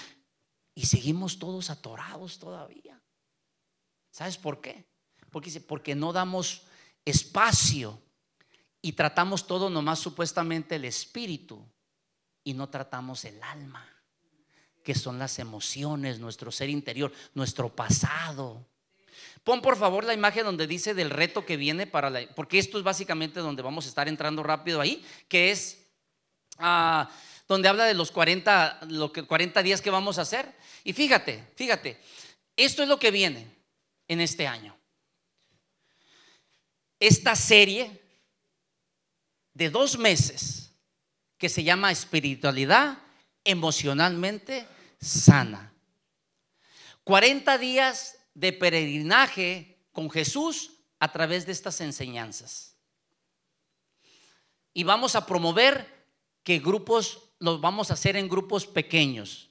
[0.75, 2.98] y seguimos todos atorados todavía.
[4.19, 4.84] ¿Sabes por qué?
[5.32, 6.63] Porque dice, porque no damos
[7.05, 8.01] espacio
[8.82, 11.65] y tratamos todo nomás supuestamente el espíritu
[12.43, 13.88] y no tratamos el alma,
[14.84, 18.65] que son las emociones, nuestro ser interior, nuestro pasado.
[19.45, 22.77] Pon por favor la imagen donde dice del reto que viene para la, porque esto
[22.77, 25.88] es básicamente donde vamos a estar entrando rápido ahí, que es
[26.58, 27.10] ah,
[27.47, 30.53] donde habla de los 40, lo que, 40 días que vamos a hacer.
[30.84, 32.01] Y fíjate, fíjate,
[32.58, 33.59] esto es lo que viene.
[34.10, 34.78] En este año.
[37.00, 38.04] Esta serie
[39.54, 40.74] de dos meses
[41.38, 42.98] que se llama espiritualidad
[43.45, 44.67] emocionalmente
[45.00, 45.74] sana.
[47.06, 52.76] 40 días de peregrinaje con Jesús a través de estas enseñanzas.
[54.74, 56.06] Y vamos a promover
[56.43, 59.48] que grupos los vamos a hacer en grupos pequeños.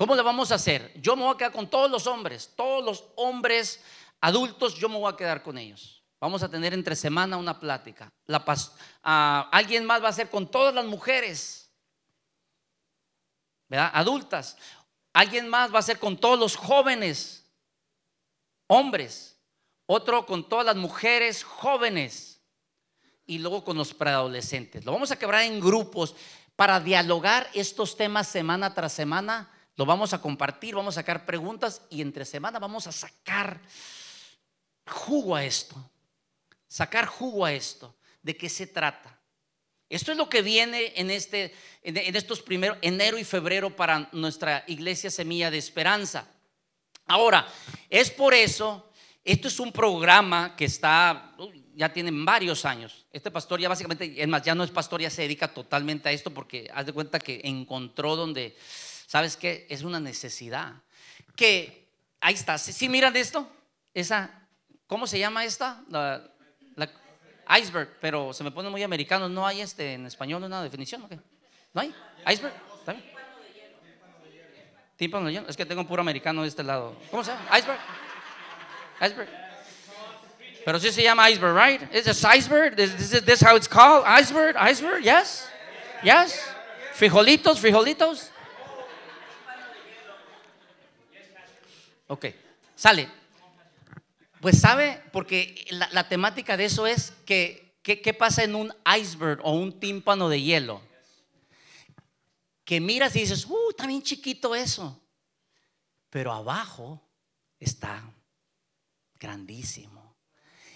[0.00, 0.98] ¿Cómo lo vamos a hacer?
[0.98, 3.82] Yo me voy a quedar con todos los hombres, todos los hombres
[4.18, 6.02] adultos, yo me voy a quedar con ellos.
[6.18, 8.10] Vamos a tener entre semana una plática.
[9.04, 11.70] Ah, alguien más va a hacer con todas las mujeres.
[13.68, 14.56] Adultas.
[15.12, 17.44] Alguien más va a hacer con todos los jóvenes,
[18.68, 19.38] hombres.
[19.84, 22.40] Otro con todas las mujeres jóvenes.
[23.26, 24.82] Y luego con los preadolescentes.
[24.82, 26.16] Lo vamos a quebrar en grupos
[26.56, 29.50] para dialogar estos temas semana tras semana.
[29.80, 33.58] Lo vamos a compartir, vamos a sacar preguntas y entre semana vamos a sacar
[34.86, 35.74] jugo a esto.
[36.68, 37.94] Sacar jugo a esto.
[38.20, 39.18] ¿De qué se trata?
[39.88, 44.64] Esto es lo que viene en, este, en estos primeros, enero y febrero para nuestra
[44.66, 46.28] iglesia Semilla de Esperanza.
[47.06, 47.48] Ahora,
[47.88, 48.92] es por eso,
[49.24, 51.34] esto es un programa que está,
[51.74, 53.06] ya tienen varios años.
[53.10, 56.12] Este pastor ya básicamente, es más, ya no es pastor, ya se dedica totalmente a
[56.12, 58.58] esto porque haz de cuenta que encontró donde,
[59.10, 59.66] ¿sabes qué?
[59.68, 60.72] Es una necesidad.
[61.34, 61.88] Que,
[62.20, 63.50] ahí está, ¿sí, miran esto?
[63.92, 64.30] Esa,
[64.86, 65.82] ¿cómo se llama esta?
[67.60, 71.14] Iceberg, pero se me pone muy americano, no hay este en español una definición, ¿ok?
[71.74, 71.92] ¿No hay?
[72.32, 72.54] ¿Iceberg?
[72.78, 72.94] ¿Está
[74.96, 75.48] Tímpano de hielo.
[75.48, 76.94] Es que tengo un puro americano de este lado.
[77.10, 77.58] ¿Cómo se llama?
[77.58, 77.80] ¿Iceberg?
[79.00, 79.28] ¿Iceberg?
[80.64, 81.82] Pero sí se llama iceberg, right?
[81.92, 82.78] Is this iceberg?
[82.78, 84.04] Is this how it's called?
[84.06, 84.54] Iceberg?
[84.56, 85.02] Iceberg?
[85.02, 85.48] Yes?
[86.04, 86.40] Yes?
[86.94, 87.58] Frijolitos?
[87.58, 88.30] Frijolitos?
[92.10, 92.26] Ok,
[92.74, 93.08] sale.
[94.40, 99.52] Pues sabe, porque la, temática de eso es que, ¿qué pasa en un iceberg o
[99.52, 100.82] un tímpano de hielo?
[102.64, 105.00] Que miras y dices, uh, está bien chiquito eso.
[106.08, 107.00] Pero abajo
[107.60, 108.02] está
[109.14, 110.16] grandísimo.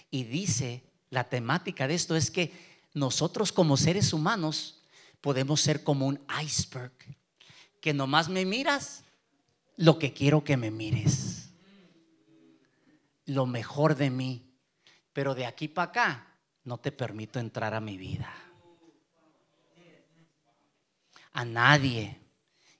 [0.09, 2.53] Y dice, la temática de esto es que
[2.93, 4.83] nosotros como seres humanos
[5.19, 6.93] podemos ser como un iceberg,
[7.81, 9.04] que nomás me miras
[9.77, 11.49] lo que quiero que me mires,
[13.25, 14.53] lo mejor de mí,
[15.13, 16.27] pero de aquí para acá
[16.63, 18.33] no te permito entrar a mi vida.
[21.33, 22.19] A nadie.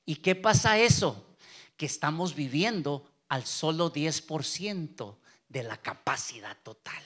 [0.05, 1.36] ¿Y qué pasa eso?
[1.75, 5.17] Que estamos viviendo al solo 10%
[5.49, 7.03] de la capacidad total.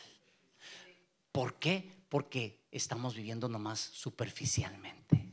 [1.32, 2.04] ¿Por qué?
[2.10, 5.29] Porque estamos viviendo nomás superficialmente.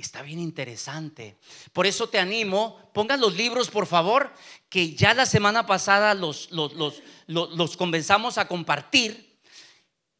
[0.00, 1.36] Está bien interesante.
[1.72, 4.32] Por eso te animo, pongan los libros, por favor,
[4.68, 6.72] que ya la semana pasada los, los,
[7.26, 9.38] los, comenzamos a compartir.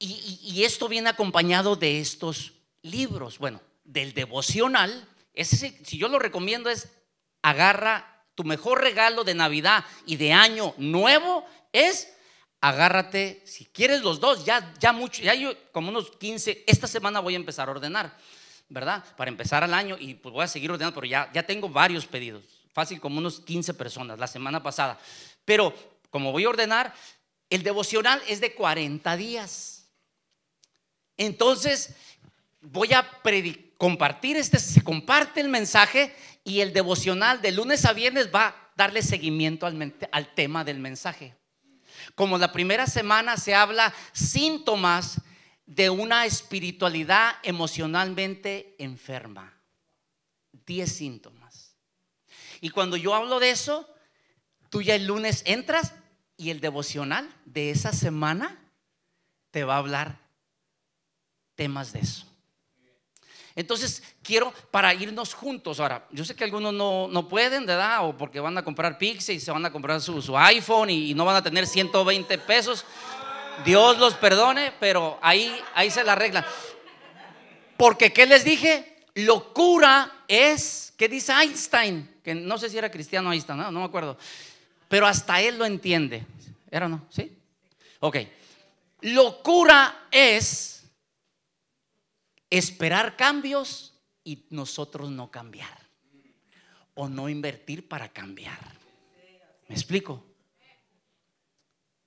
[0.00, 3.38] Y, esto viene acompañado de estos libros.
[3.38, 5.08] Bueno, del devocional.
[5.32, 6.88] Ese, si yo lo recomiendo es
[7.42, 12.12] agarra tu mejor regalo de Navidad y de año nuevo es
[12.60, 17.20] agárrate, si quieres los dos, ya, ya mucho, ya yo como unos 15, esta semana
[17.20, 18.16] voy a empezar a ordenar,
[18.68, 19.04] ¿verdad?
[19.16, 22.06] Para empezar al año y pues voy a seguir ordenando, pero ya, ya tengo varios
[22.06, 24.98] pedidos, fácil como unos 15 personas la semana pasada.
[25.44, 25.74] Pero
[26.10, 26.94] como voy a ordenar,
[27.50, 29.86] el devocional es de 40 días.
[31.16, 31.94] Entonces,
[32.60, 33.08] voy a
[33.76, 38.70] compartir este, se comparte el mensaje y el devocional de lunes a viernes va a
[38.76, 41.34] darle seguimiento al, al tema del mensaje.
[42.14, 45.20] Como la primera semana se habla síntomas
[45.68, 49.54] de una espiritualidad emocionalmente enferma.
[50.66, 51.76] Diez síntomas.
[52.62, 53.86] Y cuando yo hablo de eso,
[54.70, 55.94] tú ya el lunes entras
[56.38, 58.58] y el devocional de esa semana
[59.50, 60.18] te va a hablar
[61.54, 62.26] temas de eso.
[63.54, 65.80] Entonces, quiero para irnos juntos.
[65.80, 68.08] Ahora, yo sé que algunos no, pueden, ¿verdad?
[68.08, 71.24] O porque van a comprar Pixie y se van a comprar su, iPhone y, no
[71.24, 72.86] van a tener 120 pesos.
[73.64, 76.44] Dios los perdone, pero ahí, ahí se la arreglan.
[77.76, 79.04] Porque, ¿qué les dije?
[79.14, 82.20] Locura es, ¿qué dice Einstein?
[82.22, 84.18] Que no sé si era cristiano Einstein, no, no me acuerdo.
[84.88, 86.24] Pero hasta él lo entiende.
[86.70, 87.06] ¿Era o no?
[87.10, 87.36] ¿Sí?
[88.00, 88.16] Ok.
[89.00, 90.84] Locura es
[92.50, 93.94] esperar cambios
[94.24, 95.78] y nosotros no cambiar.
[96.94, 98.58] O no invertir para cambiar.
[99.68, 100.27] ¿Me explico?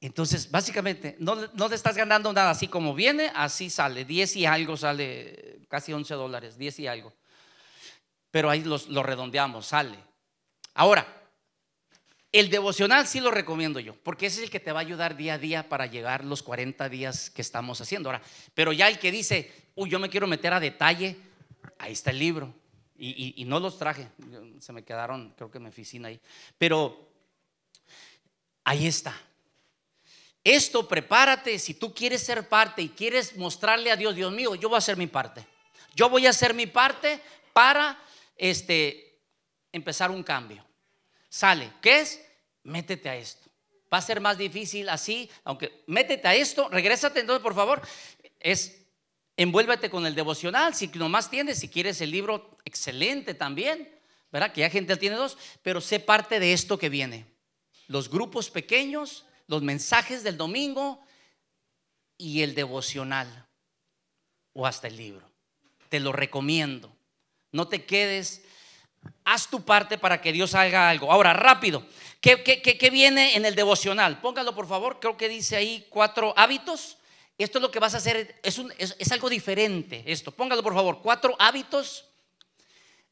[0.02, 4.04] Entonces, básicamente, no, te estás ganando nada así como viene, así sale.
[4.04, 7.14] 10 y algo sale, casi 11 dólares, 10 y algo.
[8.32, 9.98] Pero ahí lo redondeamos, sale.
[10.74, 11.22] Ahora,
[12.34, 15.18] El devocional sí lo recomiendo yo, porque ese es el que te va a ayudar
[15.18, 18.22] día a día para llegar los 40 días que estamos haciendo ahora.
[18.54, 21.18] Pero ya el que dice, uy, yo me quiero meter a detalle,
[21.78, 22.54] ahí está el libro.
[22.98, 24.10] Y, no los traje,
[24.60, 26.22] se me quedaron, creo que en mi oficina ahí.
[26.58, 27.12] Pero
[28.64, 29.14] ahí está.
[30.44, 34.70] Esto prepárate, si tú quieres ser parte y quieres mostrarle a Dios, Dios mío, yo
[34.70, 35.46] voy a hacer mi parte.
[35.94, 37.22] Yo voy a hacer mi parte
[37.54, 38.00] para
[38.36, 39.20] este,
[39.72, 40.66] empezar un cambio.
[41.30, 42.22] Sale, ¿qué es?
[42.64, 43.50] Métete a esto.
[43.94, 47.82] Va a ser más difícil así, aunque métete a esto, regrésate entonces, por favor.
[48.40, 48.82] Es
[49.38, 53.90] envuélvete con el devocional, si nomás tienes, si quieres el libro, excelente también,
[54.32, 54.54] ¿verdad?
[54.54, 57.26] Que ya gente tiene dos, pero sé parte de esto que viene.
[57.88, 61.00] Los grupos pequeños, los mensajes del domingo
[62.18, 63.48] y el devocional
[64.54, 65.30] o hasta el libro.
[65.90, 66.92] Te lo recomiendo.
[67.52, 68.44] No te quedes,
[69.26, 71.12] haz tu parte para que Dios haga algo.
[71.12, 71.86] Ahora, rápido,
[72.22, 74.22] ¿qué, qué viene en el devocional?
[74.22, 76.98] Póngalo por favor, creo que dice ahí cuatro hábitos
[77.44, 80.32] esto es lo que vas a hacer, es, algo diferente esto.
[80.32, 82.06] Póngalo por favor, cuatro hábitos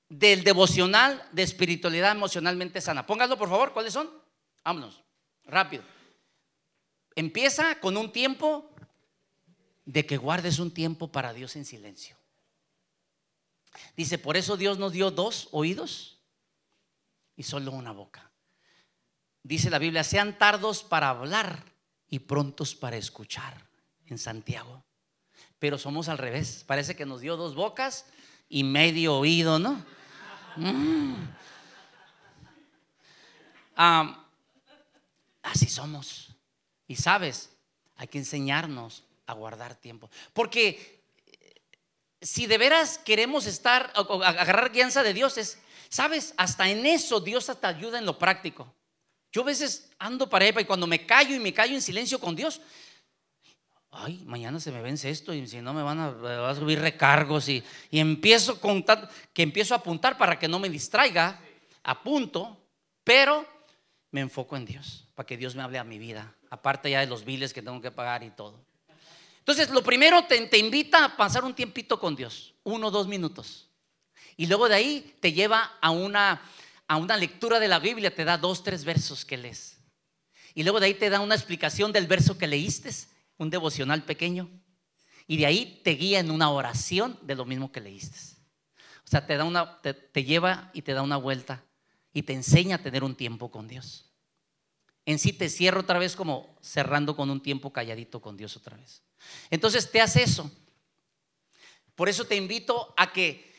[0.07, 3.05] del devocional de espiritualidad emocionalmente sana.
[3.05, 4.09] Póngalo por favor, ¿cuáles son?
[4.63, 5.01] Vámonos,
[5.45, 5.83] rápido.
[7.15, 8.69] Empieza con un tiempo
[9.85, 12.15] de que guardes un tiempo para Dios en silencio.
[13.95, 16.19] Dice, por eso Dios nos dio dos oídos
[17.35, 18.31] y solo una boca.
[19.43, 21.63] Dice la Biblia, sean tardos para hablar
[22.09, 23.67] y prontos para escuchar
[24.07, 24.83] en Santiago.
[25.57, 26.63] Pero somos al revés.
[26.67, 28.05] Parece que nos dio dos bocas
[28.47, 29.83] y medio oído, ¿no?
[30.55, 31.15] Mm.
[35.43, 36.28] así somos.
[36.89, 37.51] Y sabes,
[37.95, 40.09] hay que enseñarnos a guardar tiempo.
[40.33, 41.61] Porque eh,
[42.19, 47.45] si de veras queremos estar, agarrar guianza de Dios, es, sabes, hasta en eso Dios
[47.45, 48.73] te ayuda en lo práctico.
[49.31, 52.35] Yo a veces ando para y cuando me callo y me callo en silencio con
[52.35, 52.59] Dios,
[53.91, 57.63] ay, mañana se me vence esto y si no me van a, subir recargos y,
[57.91, 61.39] empiezo a contar, que empiezo a apuntar para que no me distraiga,
[61.83, 62.57] apunto,
[63.03, 63.45] pero
[64.09, 67.07] me enfoco en Dios, para que Dios me hable a mi vida, aparte ya de
[67.07, 68.63] los biles que tengo que pagar y todo.
[69.39, 73.69] Entonces, lo primero te, invita a pasar un tiempito con Dios, uno o dos minutos.
[74.37, 76.41] Y luego de ahí te lleva a una,
[76.87, 79.77] a una lectura de la Biblia, te da dos, tres versos que lees.
[80.53, 82.91] Y luego de ahí te da una explicación del verso que leíste
[83.37, 84.49] un devocional pequeño,
[85.25, 88.17] y de ahí te guía en una oración de lo mismo que leíste.
[89.05, 91.63] O sea, te, da una, te, lleva y te da una vuelta
[92.11, 94.08] y te enseña a tener un tiempo con Dios.
[95.05, 98.77] En sí te cierro otra vez como cerrando con un tiempo calladito con Dios otra
[98.77, 99.01] vez.
[99.49, 100.51] Entonces te hace eso.
[101.95, 103.49] Por eso te invito a que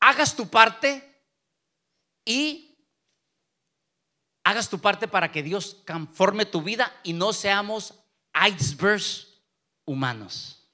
[0.00, 1.24] hagas tu parte
[2.24, 2.76] y
[4.44, 7.94] hagas tu parte para que Dios conforme tu vida y no seamos
[8.48, 9.40] icebergs
[9.84, 10.68] humanos.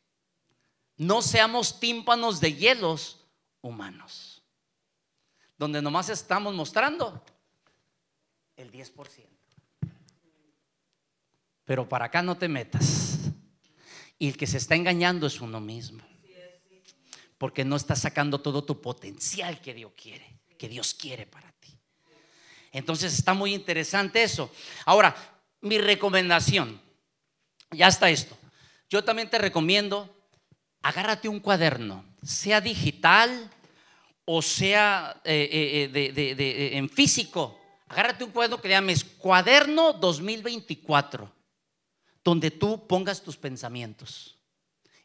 [0.97, 3.25] No seamos tímpanos de hielos
[3.61, 4.43] humanos.
[5.57, 7.25] Donde nomás estamos mostrando
[8.57, 9.32] el 10%.
[11.65, 13.19] Pero para acá no te metas.
[14.19, 16.03] Y el que se está engañando es uno mismo.
[17.39, 21.77] Porque no está sacando todo tu potencial que Dios quiere, que Dios quiere para ti.
[22.71, 24.51] Entonces está muy interesante eso.
[24.85, 25.15] Ahora,
[25.61, 26.81] mi recomendación
[27.71, 28.37] ya está esto.
[28.89, 30.15] Yo también te recomiendo,
[30.83, 33.51] agárrate un cuaderno, sea digital
[34.25, 37.59] o sea eh, eh, eh, en físico.
[37.89, 41.31] Agárrate un cuaderno que le llames Cuaderno 2024,
[42.25, 44.37] donde tú pongas tus pensamientos.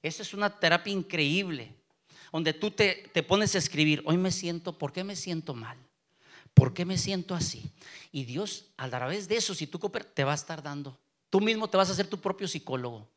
[0.01, 1.73] Esa es una terapia increíble,
[2.31, 5.77] donde tú te, te pones a escribir, hoy me siento, ¿por qué me siento mal?
[6.53, 7.71] ¿Por qué me siento así?
[8.11, 10.97] Y Dios, a través de eso, si tú cooperas, te va a estar dando
[11.29, 13.07] Tú mismo te vas a hacer tu propio psicólogo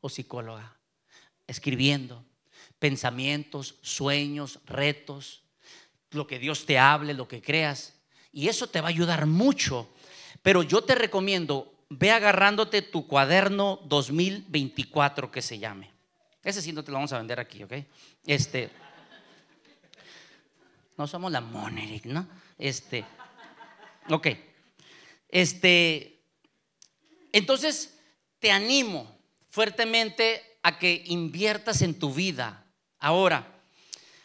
[0.00, 0.76] o psicóloga,
[1.46, 2.24] escribiendo
[2.78, 5.42] pensamientos, sueños, retos,
[6.12, 7.94] lo que Dios te hable, lo que creas.
[8.32, 9.88] Y eso te va a ayudar mucho.
[10.42, 15.90] Pero yo te recomiendo, ve agarrándote tu cuaderno 2024 que se llame.
[16.42, 17.72] Ese sí no te lo vamos a vender aquí, ¿ok?
[18.26, 18.70] Este.
[20.96, 22.26] No somos la Moneric, ¿no?
[22.58, 23.04] Este.
[24.10, 24.28] Ok.
[25.28, 26.22] Este.
[27.32, 27.98] Entonces,
[28.38, 29.18] te animo
[29.50, 32.64] fuertemente a que inviertas en tu vida.
[32.98, 33.60] Ahora,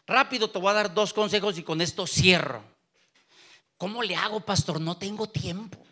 [0.07, 2.63] rápido te voy a dar dos consejos y con esto cierro.
[3.77, 4.79] ¿Cómo le hago, pastor?
[4.79, 5.83] No tengo tiempo.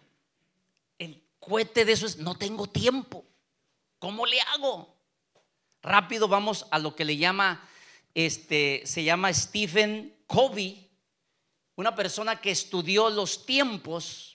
[1.42, 3.26] Cohete de eso es, no tengo tiempo.
[4.00, 4.96] ¿Cómo le hago?
[5.82, 7.68] Rápido vamos a lo que le llama,
[8.16, 10.90] este, se llama Stephen Covey,
[11.76, 14.32] una persona que estudió los tiempos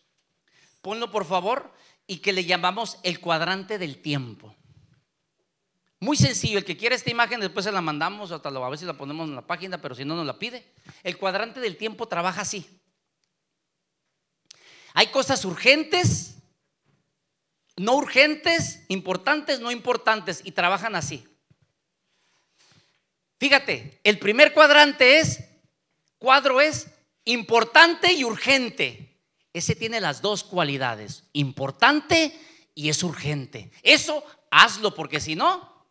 [0.87, 1.73] ponlo por favor,
[2.07, 4.55] y que le llamamos el cuadrante del tiempo.
[5.99, 8.85] Muy sencillo, el que quiera esta imagen después se la mandamos, hasta a ver si
[8.85, 10.65] la ponemos en la página, pero si no nos la pide.
[11.03, 12.81] El cuadrante del tiempo trabaja así.
[14.95, 16.36] Hay cosas urgentes,
[17.77, 21.27] no urgentes, importantes, no importantes, y trabajan así.
[23.39, 25.45] Fíjate, el primer cuadrante es,
[26.19, 26.89] cuadro es
[27.25, 29.21] importante y urgente.
[29.53, 32.39] Ese tiene las dos cualidades, importante
[32.75, 33.71] y es urgente.
[33.83, 35.87] Eso hazlo porque si no,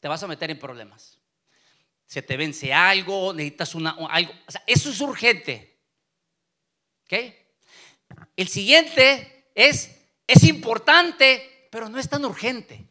[0.00, 1.18] te vas a meter en problemas.
[2.06, 4.32] Se te vence algo, necesitas una, algo.
[4.46, 5.78] O sea, eso es urgente.
[7.04, 7.34] ¿Ok?
[8.36, 9.97] El siguiente es,
[10.28, 12.86] es importante, pero no es tan urgente.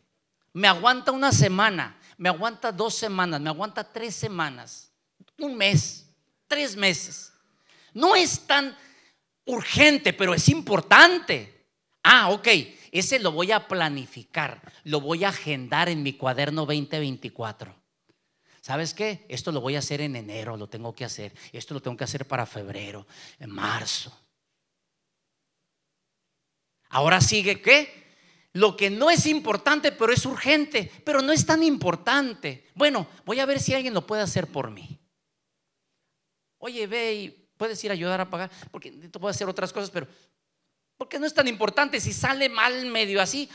[0.54, 4.92] Me aguanta una semana, me aguanta dos semanas, me aguanta tres semanas,
[5.38, 6.10] un mes,
[6.48, 7.32] tres meses.
[7.94, 8.76] No es tan
[9.46, 11.68] urgente, pero es importante.
[12.04, 12.48] Ah, ok,
[12.92, 17.76] ese lo voy a planificar, lo voy a agendar en mi cuaderno 2024.
[18.62, 19.26] ¿Sabes qué?
[19.30, 21.34] Esto lo voy a hacer en enero, lo tengo que hacer.
[21.54, 23.06] Esto lo tengo que hacer para febrero,
[23.40, 24.27] en marzo.
[26.90, 28.08] Ahora sigue qué?
[28.54, 32.66] Lo que no es importante, pero es urgente, pero no es tan importante.
[32.74, 35.00] Bueno, voy a ver si alguien lo puede hacer por mí.
[36.58, 39.92] Oye, ve y puedes ir a ayudar a pagar, porque tú puedes hacer otras cosas,
[39.92, 40.08] pero
[40.98, 43.50] porque no es tan importante si sale mal medio así.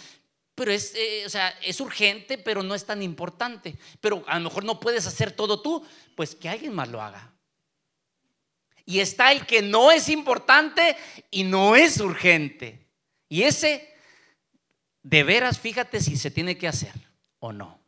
[0.55, 3.77] Pero es, eh, o sea, es urgente, pero no es tan importante.
[4.01, 7.33] Pero a lo mejor no puedes hacer todo tú, pues que alguien más lo haga.
[8.85, 10.97] Y está el que no es importante
[11.31, 12.82] y no es urgente.
[13.33, 13.89] Y ese,
[15.03, 16.93] de veras, fíjate si se tiene que hacer
[17.39, 17.81] o no.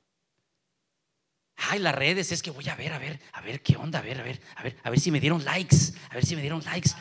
[1.68, 4.02] Ay, las redes, es que voy a ver, a ver, a ver qué onda, a
[4.02, 5.76] ver, a ver, a ver, a ver si me dieron likes,
[6.08, 6.92] a ver si me dieron likes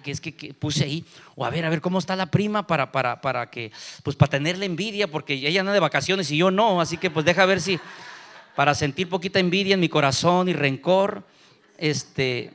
[0.00, 1.04] que es que, puse ahí,
[1.34, 3.72] o a ver, a ver cómo está la prima para, para, para que,
[4.04, 7.26] pues para tenerle envidia, porque ella anda de vacaciones y yo no, así que pues
[7.26, 7.80] deja ver si,
[8.54, 11.26] para sentir poquita envidia en mi corazón y rencor,
[11.78, 12.54] este,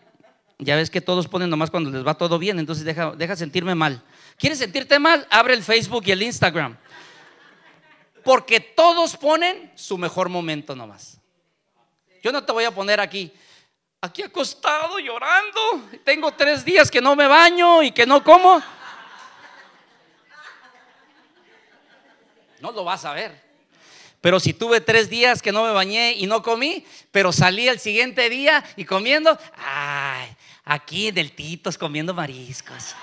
[0.57, 3.75] ya ves que todos ponen nomás cuando les va todo bien, entonces deja, deja sentirme
[3.75, 4.01] mal.
[4.37, 5.27] ¿Quieres sentirte mal?
[5.31, 6.77] Abre el Facebook y el Instagram.
[8.23, 11.19] Porque todos ponen su mejor momento nomás.
[12.21, 13.31] Yo no te voy a poner aquí,
[13.99, 15.89] aquí acostado llorando.
[16.03, 18.61] Tengo tres días que no me baño y que no como.
[22.59, 23.47] No lo vas a ver.
[24.21, 27.79] Pero si tuve tres días que no me bañé y no comí, pero salí el
[27.79, 30.35] siguiente día y comiendo, ay,
[30.65, 32.95] aquí en el Titos comiendo mariscos.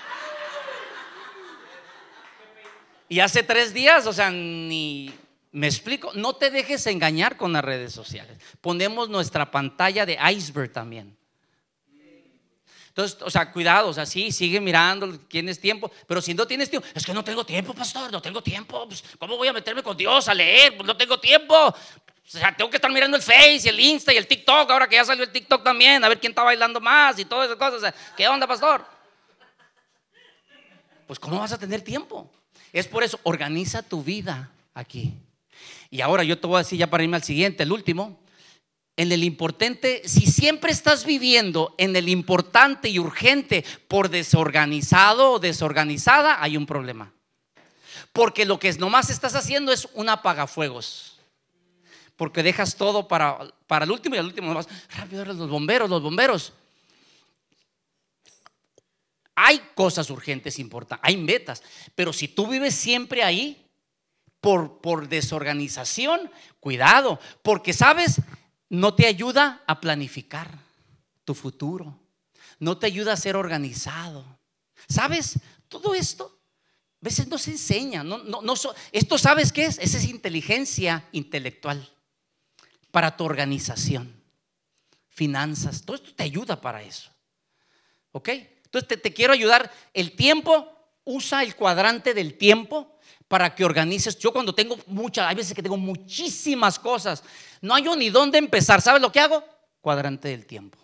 [3.08, 5.12] Y hace tres días, o sea, ni
[5.52, 8.38] me explico, no te dejes engañar con las redes sociales.
[8.60, 11.16] Ponemos nuestra pantalla de iceberg también.
[12.88, 16.70] Entonces, o sea, cuidado, o sea, sí, sigue mirando, tienes tiempo, pero si no tienes
[16.70, 19.82] tiempo, es que no tengo tiempo, pastor, no tengo tiempo, pues, ¿cómo voy a meterme
[19.82, 20.76] con Dios a leer?
[20.76, 21.54] Pues no tengo tiempo.
[21.56, 21.74] O
[22.24, 25.04] sea, tengo que estar mirando el Face el Insta y el TikTok, ahora que ya
[25.04, 27.94] salió el TikTok también, a ver quién está bailando más y todas esas cosas.
[28.16, 28.84] ¿Qué onda, pastor?
[31.06, 32.30] Pues, ¿cómo vas a tener tiempo?
[32.74, 35.14] Es por eso, organiza tu vida aquí.
[35.90, 38.18] Y ahora yo te voy a decir ya para irme al siguiente, el último.
[38.96, 45.38] En el importante, si siempre estás viviendo en el importante y urgente por desorganizado o
[45.38, 47.12] desorganizada, hay un problema.
[48.12, 51.20] Porque lo que nomás estás haciendo es un apagafuegos.
[52.16, 54.68] Porque dejas todo para, para el último y el último nomás.
[54.96, 56.52] Rápido, los bomberos, los bomberos.
[59.36, 61.62] Hay cosas urgentes importantes, hay metas.
[61.94, 63.64] Pero si tú vives siempre ahí,
[64.44, 66.30] por, desorganización,
[66.60, 68.20] cuidado, porque sabes,
[68.68, 70.58] no te ayuda a planificar
[71.24, 71.98] tu futuro,
[72.58, 74.24] no te ayuda a ser organizado.
[74.86, 75.38] ¿Sabes?
[75.68, 76.38] Todo esto
[77.00, 78.04] a veces no se enseña.
[78.04, 78.54] No, no, no
[78.92, 79.78] esto sabes qué es?
[79.78, 81.90] Esa es inteligencia intelectual
[82.90, 84.14] para tu organización,
[85.08, 85.84] finanzas.
[85.86, 87.10] Todo esto te ayuda para eso.
[88.12, 88.28] ¿Ok?
[88.74, 89.70] Entonces te, quiero ayudar.
[89.92, 90.68] El tiempo,
[91.04, 92.98] usa el cuadrante del tiempo
[93.28, 94.18] para que organices.
[94.18, 97.22] Yo cuando tengo muchas, hay veces que tengo muchísimas cosas,
[97.60, 98.80] no hay ni dónde empezar.
[98.80, 99.44] ¿Sabes lo que hago?
[99.80, 100.78] Cuadrante del tiempo.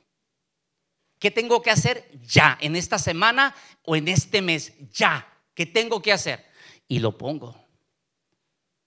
[1.19, 4.73] ¿Qué tengo que hacer ya, en esta semana o en este mes?
[4.93, 5.27] Ya.
[5.55, 6.47] ¿Qué tengo que hacer?
[6.89, 7.55] Y lo pongo.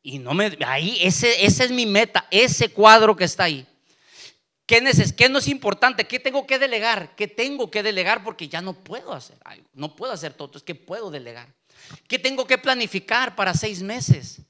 [0.01, 3.67] Y no me, ahí, ese, esa es mi meta, ese cuadro que está ahí.
[4.65, 4.81] ¿Qué,
[5.17, 6.05] ¿Qué no es importante?
[6.05, 7.15] ¿Qué tengo que delegar?
[7.15, 8.23] ¿Qué tengo que delegar?
[8.23, 9.67] Porque ya no puedo hacer algo.
[9.73, 10.51] No puedo hacer todo.
[10.55, 11.53] Es que puedo delegar.
[12.07, 14.41] ¿Qué tengo que planificar para seis meses?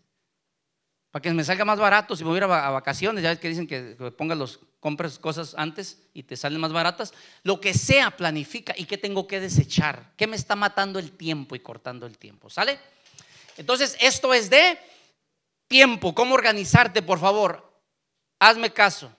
[1.13, 3.37] para que me salga más barato si me voy a ir a vacaciones, ya ves
[3.37, 7.75] que dicen que, pongas los compras cosas antes y te salen más baratas, lo que
[7.75, 12.07] sea planifica y qué tengo que desechar, qué me está matando el tiempo y cortando
[12.07, 12.79] el tiempo, ¿sale?
[13.57, 14.79] Entonces, esto es de
[15.67, 17.79] tiempo, cómo organizarte, por favor.
[18.39, 19.15] Hazme caso.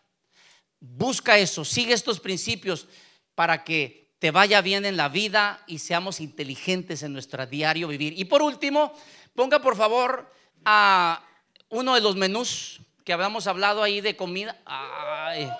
[0.86, 2.86] Busca eso, sigue estos principios
[3.34, 8.12] para que te vaya bien en la vida y seamos inteligentes en nuestro diario vivir.
[8.18, 8.92] Y por último,
[9.34, 10.30] ponga por favor
[10.62, 11.24] a
[11.70, 14.60] uno de los menús que habíamos hablado ahí de comida.
[14.66, 15.50] Ay.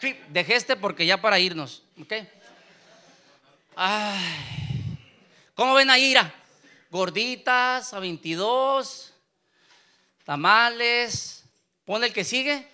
[0.00, 1.82] Sí, dejé este porque ya para irnos.
[2.00, 2.12] ¿ok?
[3.76, 4.98] Ay.
[5.54, 6.34] ¿Cómo ven a?
[6.90, 9.12] Gorditas a 22,
[10.24, 11.43] tamales.
[11.84, 12.66] Pon el que sigue.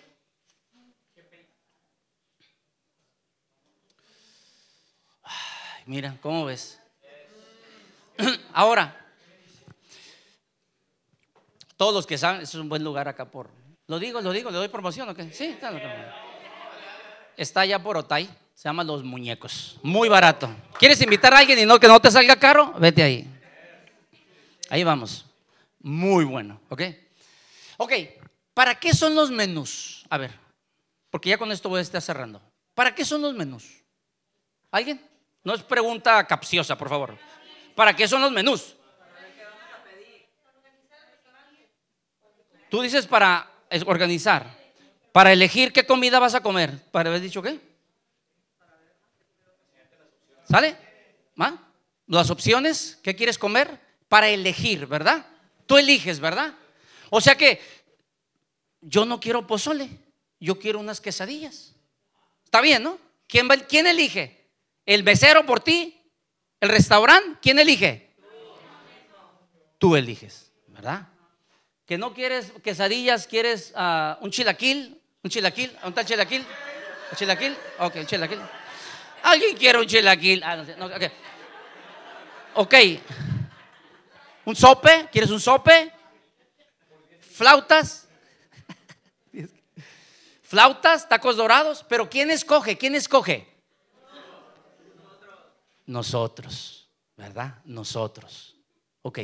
[5.87, 6.79] Mira, ¿cómo ves?
[8.53, 8.97] Ahora,
[11.77, 13.51] todos los que saben, es un buen lugar acá por.
[13.89, 15.19] Lo digo, lo digo, le doy promoción, ¿ok?
[15.33, 15.73] Sí, está,
[17.37, 19.81] está allá por Otay, se llama Los Muñecos.
[19.83, 20.49] Muy barato.
[20.79, 22.73] ¿Quieres invitar a alguien y no que no te salga caro?
[22.79, 23.27] Vete ahí.
[24.69, 25.27] Ahí vamos.
[25.81, 26.83] Muy bueno, ¿ok?
[27.79, 27.93] Ok,
[28.55, 30.05] ¿para qué son los menús?
[30.09, 30.33] A ver,
[31.11, 32.43] porque ya con esto voy a estar cerrando.
[32.75, 33.83] ¿Para qué son los menús?
[34.71, 35.01] ¿Alguien?
[35.43, 37.19] No es pregunta capciosa, por favor.
[37.75, 38.77] ¿Para qué son los menús?
[42.69, 43.51] Tú dices para
[43.87, 44.47] organizar,
[45.13, 46.79] para elegir qué comida vas a comer.
[46.91, 47.59] ¿Para haber dicho qué?
[50.49, 50.77] ¿Sale?
[52.07, 53.79] Las opciones, ¿qué quieres comer?
[54.09, 55.25] Para elegir, ¿verdad?
[55.67, 56.55] Tú eliges, ¿verdad?
[57.09, 57.61] O sea que
[58.81, 59.91] yo no quiero pozole,
[60.39, 61.75] yo quiero unas quesadillas.
[62.45, 62.99] Está bien, ¿no?
[63.27, 64.51] ¿Quién, ¿quién elige?
[64.87, 66.01] ¿El becero por ti?
[66.61, 67.39] ¿El restaurante?
[67.41, 68.17] ¿Quién elige?
[69.79, 71.09] Tú eliges, ¿verdad?
[71.91, 76.47] que no quieres quesadillas, quieres uh, un chilaquil, un chilaquil, ¿dónde está el chilaquil?
[77.11, 77.57] ¿Un chilaquil?
[77.81, 78.39] Ok, un chilaquil.
[79.25, 80.41] ¿Alguien quiere un chilaquil?
[80.45, 81.11] Ah, no, no, okay.
[82.55, 82.75] ok.
[84.45, 85.09] ¿Un sope?
[85.11, 85.93] ¿Quieres un sope?
[87.19, 88.07] ¿Flautas?
[90.51, 91.09] ¿Flautas?
[91.09, 91.87] ¿Tacos dorados?
[91.89, 92.77] Pero ¿quién escoge?
[92.77, 93.47] ¿Quién escoge?
[95.87, 97.61] Nosotros, ¿verdad?
[97.65, 98.57] Nosotros.
[99.03, 99.21] Ok.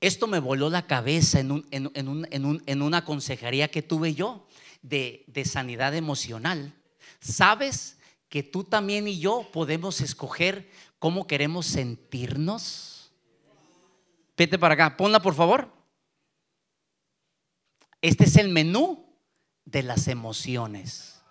[0.00, 4.48] Esto me voló la cabeza en, una consejería que tuve yo
[4.82, 6.74] de, de sanidad emocional.
[7.20, 7.96] ¿Sabes
[8.28, 10.68] que tú también y yo podemos escoger
[10.98, 13.12] cómo queremos sentirnos?
[14.36, 15.70] Vete para acá, ponla por favor.
[18.02, 19.03] Este es el menú
[19.64, 21.22] de las emociones.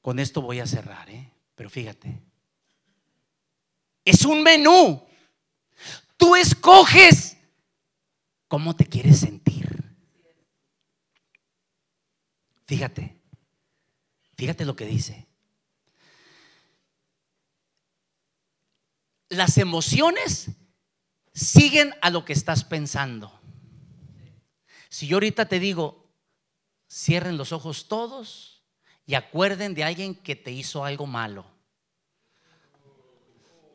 [0.00, 1.32] Con esto voy a cerrar, ¿eh?
[1.54, 2.22] pero fíjate.
[4.04, 5.04] Es un menú.
[6.16, 7.36] Tú escoges
[8.48, 9.66] cómo te quieres sentir.
[12.66, 13.16] Fíjate,
[14.36, 15.26] fíjate lo que dice.
[19.28, 20.50] Las emociones
[21.32, 23.40] siguen a lo que estás pensando.
[24.88, 26.05] Si yo ahorita te digo,
[26.88, 28.62] cierren los ojos todos
[29.06, 31.46] y acuerden de alguien que te hizo algo malo.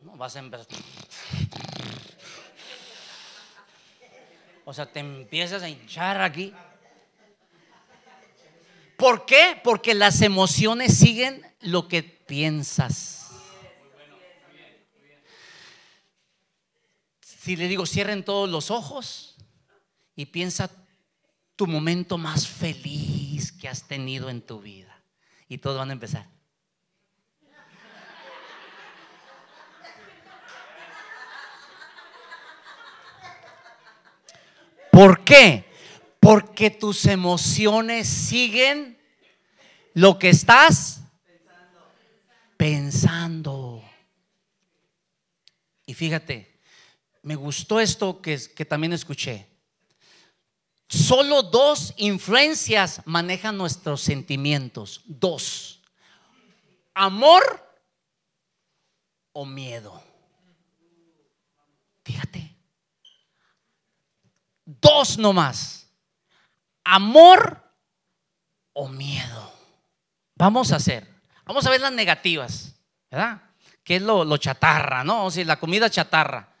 [0.02, 0.66] No vas a empezar.
[4.64, 6.52] O sea, te empiezas a hinchar aquí.
[8.96, 9.60] ¿Por qué?
[9.62, 13.30] Porque las emociones siguen lo que piensas.
[17.20, 19.36] Si le digo, cierren todos los ojos
[20.14, 20.81] y piensa
[21.62, 25.00] tu momento más feliz que has tenido en tu vida.
[25.48, 26.26] Y todos van a empezar.
[34.90, 35.64] ¿Por qué?
[36.18, 38.98] Porque tus emociones siguen
[39.94, 41.02] lo que estás
[42.56, 43.84] pensando.
[45.86, 46.58] Y fíjate,
[47.22, 49.51] me gustó esto que, que también escuché.
[50.92, 55.00] Solo dos influencias manejan nuestros sentimientos.
[55.06, 55.80] Dos.
[56.92, 57.42] Amor
[59.32, 60.04] o miedo.
[62.04, 62.54] Fíjate.
[64.66, 65.90] Dos nomás.
[66.84, 67.62] Amor
[68.74, 69.50] o miedo.
[70.34, 71.08] Vamos a hacer.
[71.46, 72.74] Vamos a ver las negativas,
[73.10, 73.40] ¿verdad?
[73.82, 75.24] ¿Qué es lo, chatarra, no?
[75.24, 76.54] O sea, la comida chatarra.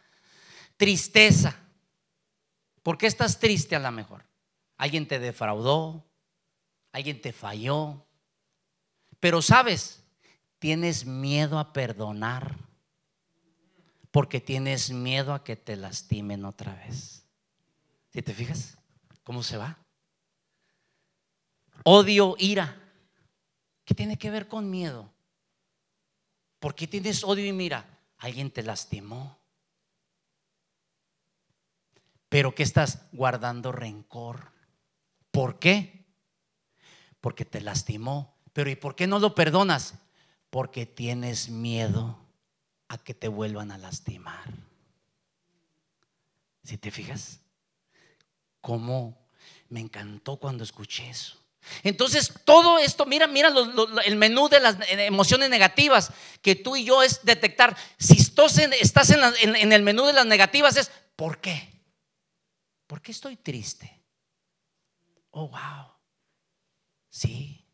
[0.78, 1.61] Tristeza.
[2.82, 4.24] ¿Por qué estás triste a lo mejor?
[4.76, 6.04] Alguien te defraudó,
[6.90, 8.04] alguien te falló.
[9.20, 10.02] Pero sabes,
[10.58, 12.56] tienes miedo a perdonar
[14.10, 17.24] porque tienes miedo a que te lastimen otra vez.
[18.12, 18.76] Si te fijas,
[19.24, 19.78] ¿cómo se va?
[21.84, 22.78] Odio, ira.
[23.84, 25.10] ¿Qué tiene que ver con miedo?
[26.60, 27.98] ¿Por qué tienes odio y mira?
[28.18, 29.41] Alguien te lastimó.
[32.32, 34.52] Pero que estás guardando rencor.
[35.30, 36.06] ¿Por qué?
[37.20, 38.34] Porque te lastimó.
[38.54, 39.96] Pero ¿y por qué no lo perdonas?
[40.48, 42.18] Porque tienes miedo
[42.88, 44.50] a que te vuelvan a lastimar.
[46.64, 47.40] Si te fijas,
[48.62, 49.28] cómo
[49.68, 51.36] me encantó cuando escuché eso.
[51.82, 53.52] Entonces, todo esto, mira, mira
[54.06, 56.10] el menú de las emociones negativas
[56.40, 57.76] que tú y yo es detectar.
[57.98, 61.71] Si estás, en, el menú de las negativas, es ¿por qué?
[62.92, 64.02] ¿Por qué estoy triste?
[65.30, 65.94] Oh, wow.
[67.08, 67.64] Sí,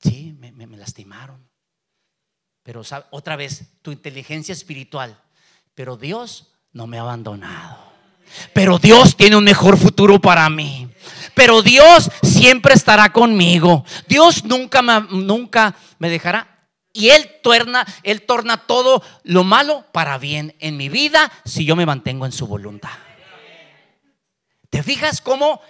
[0.00, 1.44] sí, me, lastimaron.
[2.62, 5.20] Pero otra vez, tu inteligencia espiritual.
[5.74, 7.78] Pero Dios no me ha abandonado.
[8.54, 10.88] Pero Dios tiene un mejor futuro para mí.
[11.34, 13.84] Pero Dios siempre estará conmigo.
[14.06, 16.68] Dios nunca me, nunca me dejará.
[16.92, 21.74] Y Él torna, Él torna todo lo malo para bien en mi vida si yo
[21.74, 23.09] me mantengo en su voluntad.
[24.70, 25.60] ¿Te fijas cómo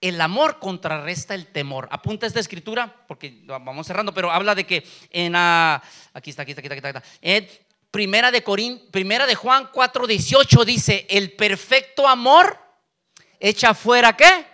[0.00, 1.88] el amor contrarresta el temor?
[1.90, 5.34] Apunta esta escritura, porque vamos cerrando, pero habla de que en...
[5.34, 5.78] Uh,
[6.14, 7.02] aquí está, aquí está, aquí está, aquí está.
[7.20, 7.48] En
[7.96, 12.58] Primera de, Corín, primera de Juan 4, 18 dice, el perfecto amor
[13.40, 14.46] echa fuera qué?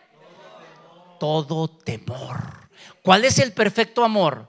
[1.18, 2.68] Todo temor.
[3.02, 4.48] ¿Cuál es el perfecto amor?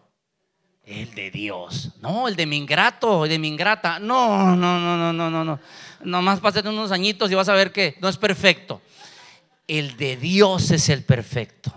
[0.86, 1.90] El de Dios.
[2.02, 3.98] No, el de mi ingrato, el de mi ingrata.
[3.98, 5.60] No, no, no, no, no, no, no.
[6.02, 8.80] Nomás pasen unos añitos y vas a ver que no es perfecto.
[9.68, 11.74] El de Dios es el perfecto.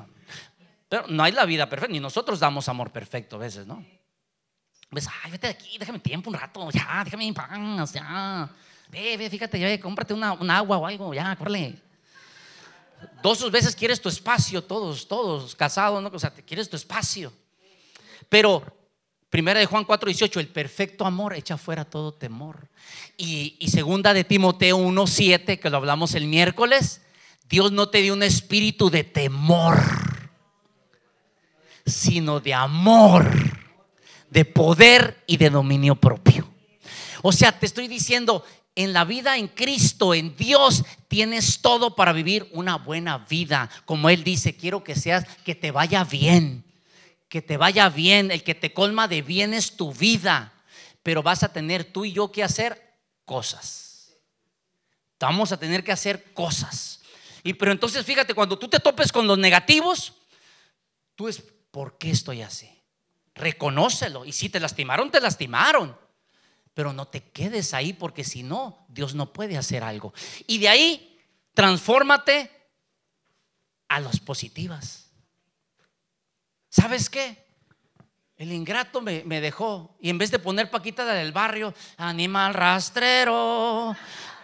[0.89, 3.85] Pero no hay la vida perfecta, ni nosotros damos amor perfecto a veces, ¿no?
[4.91, 8.49] Ves, ay, vete de aquí, déjame tiempo un rato, ya, déjame en paz, ya.
[8.89, 11.83] Ve, ve, fíjate, ya, cómprate una, un agua o algo, ya, córrele.
[13.23, 16.11] Dos veces quieres tu espacio, todos, todos, casados, ¿no?
[16.13, 17.33] O sea, te quieres tu espacio.
[18.29, 18.65] Pero,
[19.29, 22.69] primera de Juan 4, 18, el perfecto amor echa fuera todo temor.
[23.17, 27.03] Y segunda de Timoteo 1, 7, que lo hablamos el miércoles,
[27.49, 29.81] Dios no te dio un espíritu de temor,
[31.85, 33.57] sino de amor
[34.31, 36.47] de poder y de dominio propio.
[37.23, 38.45] O sea, te estoy diciendo,
[38.75, 43.71] en la vida en Cristo, en Dios, tienes todo para vivir una buena vida.
[43.85, 46.65] Como Él dice, quiero que seas, que te vaya bien,
[47.29, 48.31] que te vaya bien.
[48.31, 50.53] El que te colma de bien es tu vida.
[51.03, 54.13] Pero vas a tener tú y yo que hacer cosas.
[55.19, 56.96] Vamos a tener que hacer cosas.
[57.47, 60.15] Y pero entonces fíjate, cuando tú te topes con los negativos,
[61.15, 62.77] tú es, ¿por qué estoy así?
[63.37, 64.25] reconócelo.
[64.25, 65.97] Y si te lastimaron, te lastimaron.
[66.75, 70.13] Pero no te quedes ahí porque si no, Dios no puede hacer algo.
[70.47, 71.21] Y de ahí,
[71.55, 72.51] transfórmate
[73.89, 75.11] a las positivas.
[76.69, 77.47] ¿Sabes qué?
[78.37, 79.97] El ingrato me, dejó.
[80.01, 83.97] Y en vez de poner Paquita del barrio, animal rastrero,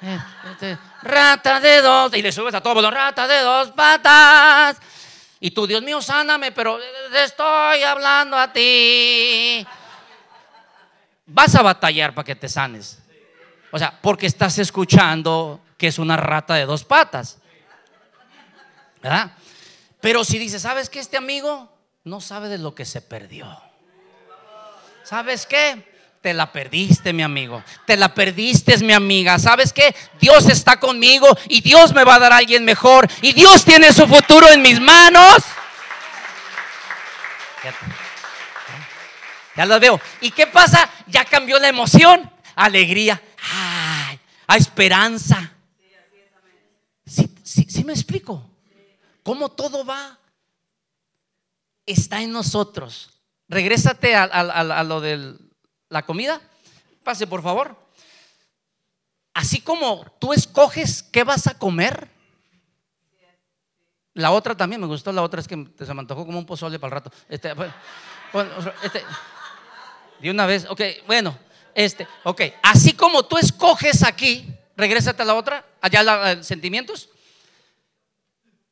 [0.03, 4.79] este, rata de dos, y le subes a todo, rata de dos patas.
[5.39, 6.79] Y tú, Dios mío, sáname, pero
[7.15, 9.67] estoy hablando a ti.
[11.27, 13.01] Vas a batallar para que te sanes.
[13.71, 17.39] O sea, porque estás escuchando que es una rata de dos patas.
[19.01, 19.33] ¿Verdad?
[20.01, 21.01] Pero si dices, ¿sabes qué?
[21.01, 21.73] Este amigo
[22.05, 23.61] no sabe de lo que se perdió.
[25.05, 25.92] ¿Sabes qué?
[26.23, 27.65] Te la perdiste, mi amigo.
[27.85, 29.41] Te la perdiste, mi amiga.
[29.41, 29.93] ¿Sabes qué?
[30.21, 33.11] Dios está conmigo y Dios me va a dar a alguien mejor.
[33.23, 35.39] Y Dios tiene su futuro en mis manos.
[39.57, 40.01] Ya, lo veo.
[40.21, 40.89] ¿Y qué pasa?
[41.09, 42.31] Ya cambió la emoción.
[42.55, 43.21] Alegría.
[43.53, 45.53] Ay, a esperanza.
[47.05, 48.49] ¿Sí, sí, me explico?
[49.25, 50.21] ¿Cómo todo va?
[51.85, 53.11] Está en nosotros.
[53.49, 55.52] Regrésate a lo del
[55.93, 56.41] la comida.
[57.05, 57.77] Pase, por favor.
[59.35, 62.09] Así como tú escoges qué vas a comer.
[64.15, 66.79] La otra también me gustó, la otra es que se me antojó como un pozole
[66.79, 67.17] para el rato.
[67.29, 67.55] Este,
[68.83, 69.03] este,
[70.21, 71.39] de una vez, ok, bueno,
[71.75, 72.43] este, ok.
[72.63, 77.09] Así como tú escoges aquí, regrésate a la otra, allá los sentimientos.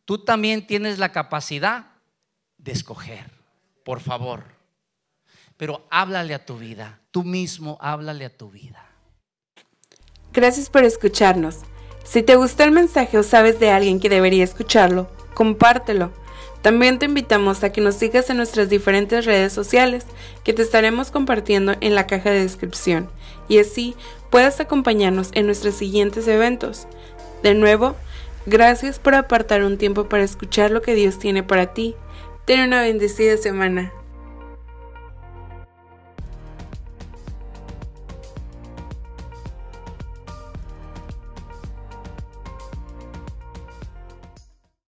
[0.04, 1.86] Tú también tienes la capacidad
[2.58, 3.30] de escoger,
[3.82, 4.59] por favor
[5.60, 8.82] pero háblale a tu vida, tú mismo háblale a tu vida.
[10.32, 11.58] Gracias por escucharnos.
[12.02, 16.12] Si te gustó el mensaje o sabes de alguien que debería escucharlo, compártelo.
[16.62, 20.06] También te invitamos a que nos sigas en nuestras diferentes redes sociales
[20.44, 23.10] que te estaremos compartiendo en la caja de descripción
[23.46, 23.94] y así
[24.30, 26.86] puedas acompañarnos en nuestros siguientes eventos.
[27.42, 27.96] De nuevo,
[28.46, 31.94] Gracias por apartar un tiempo para escuchar lo que Dios tiene para ti.
[32.46, 33.92] Ten una bendecida semana.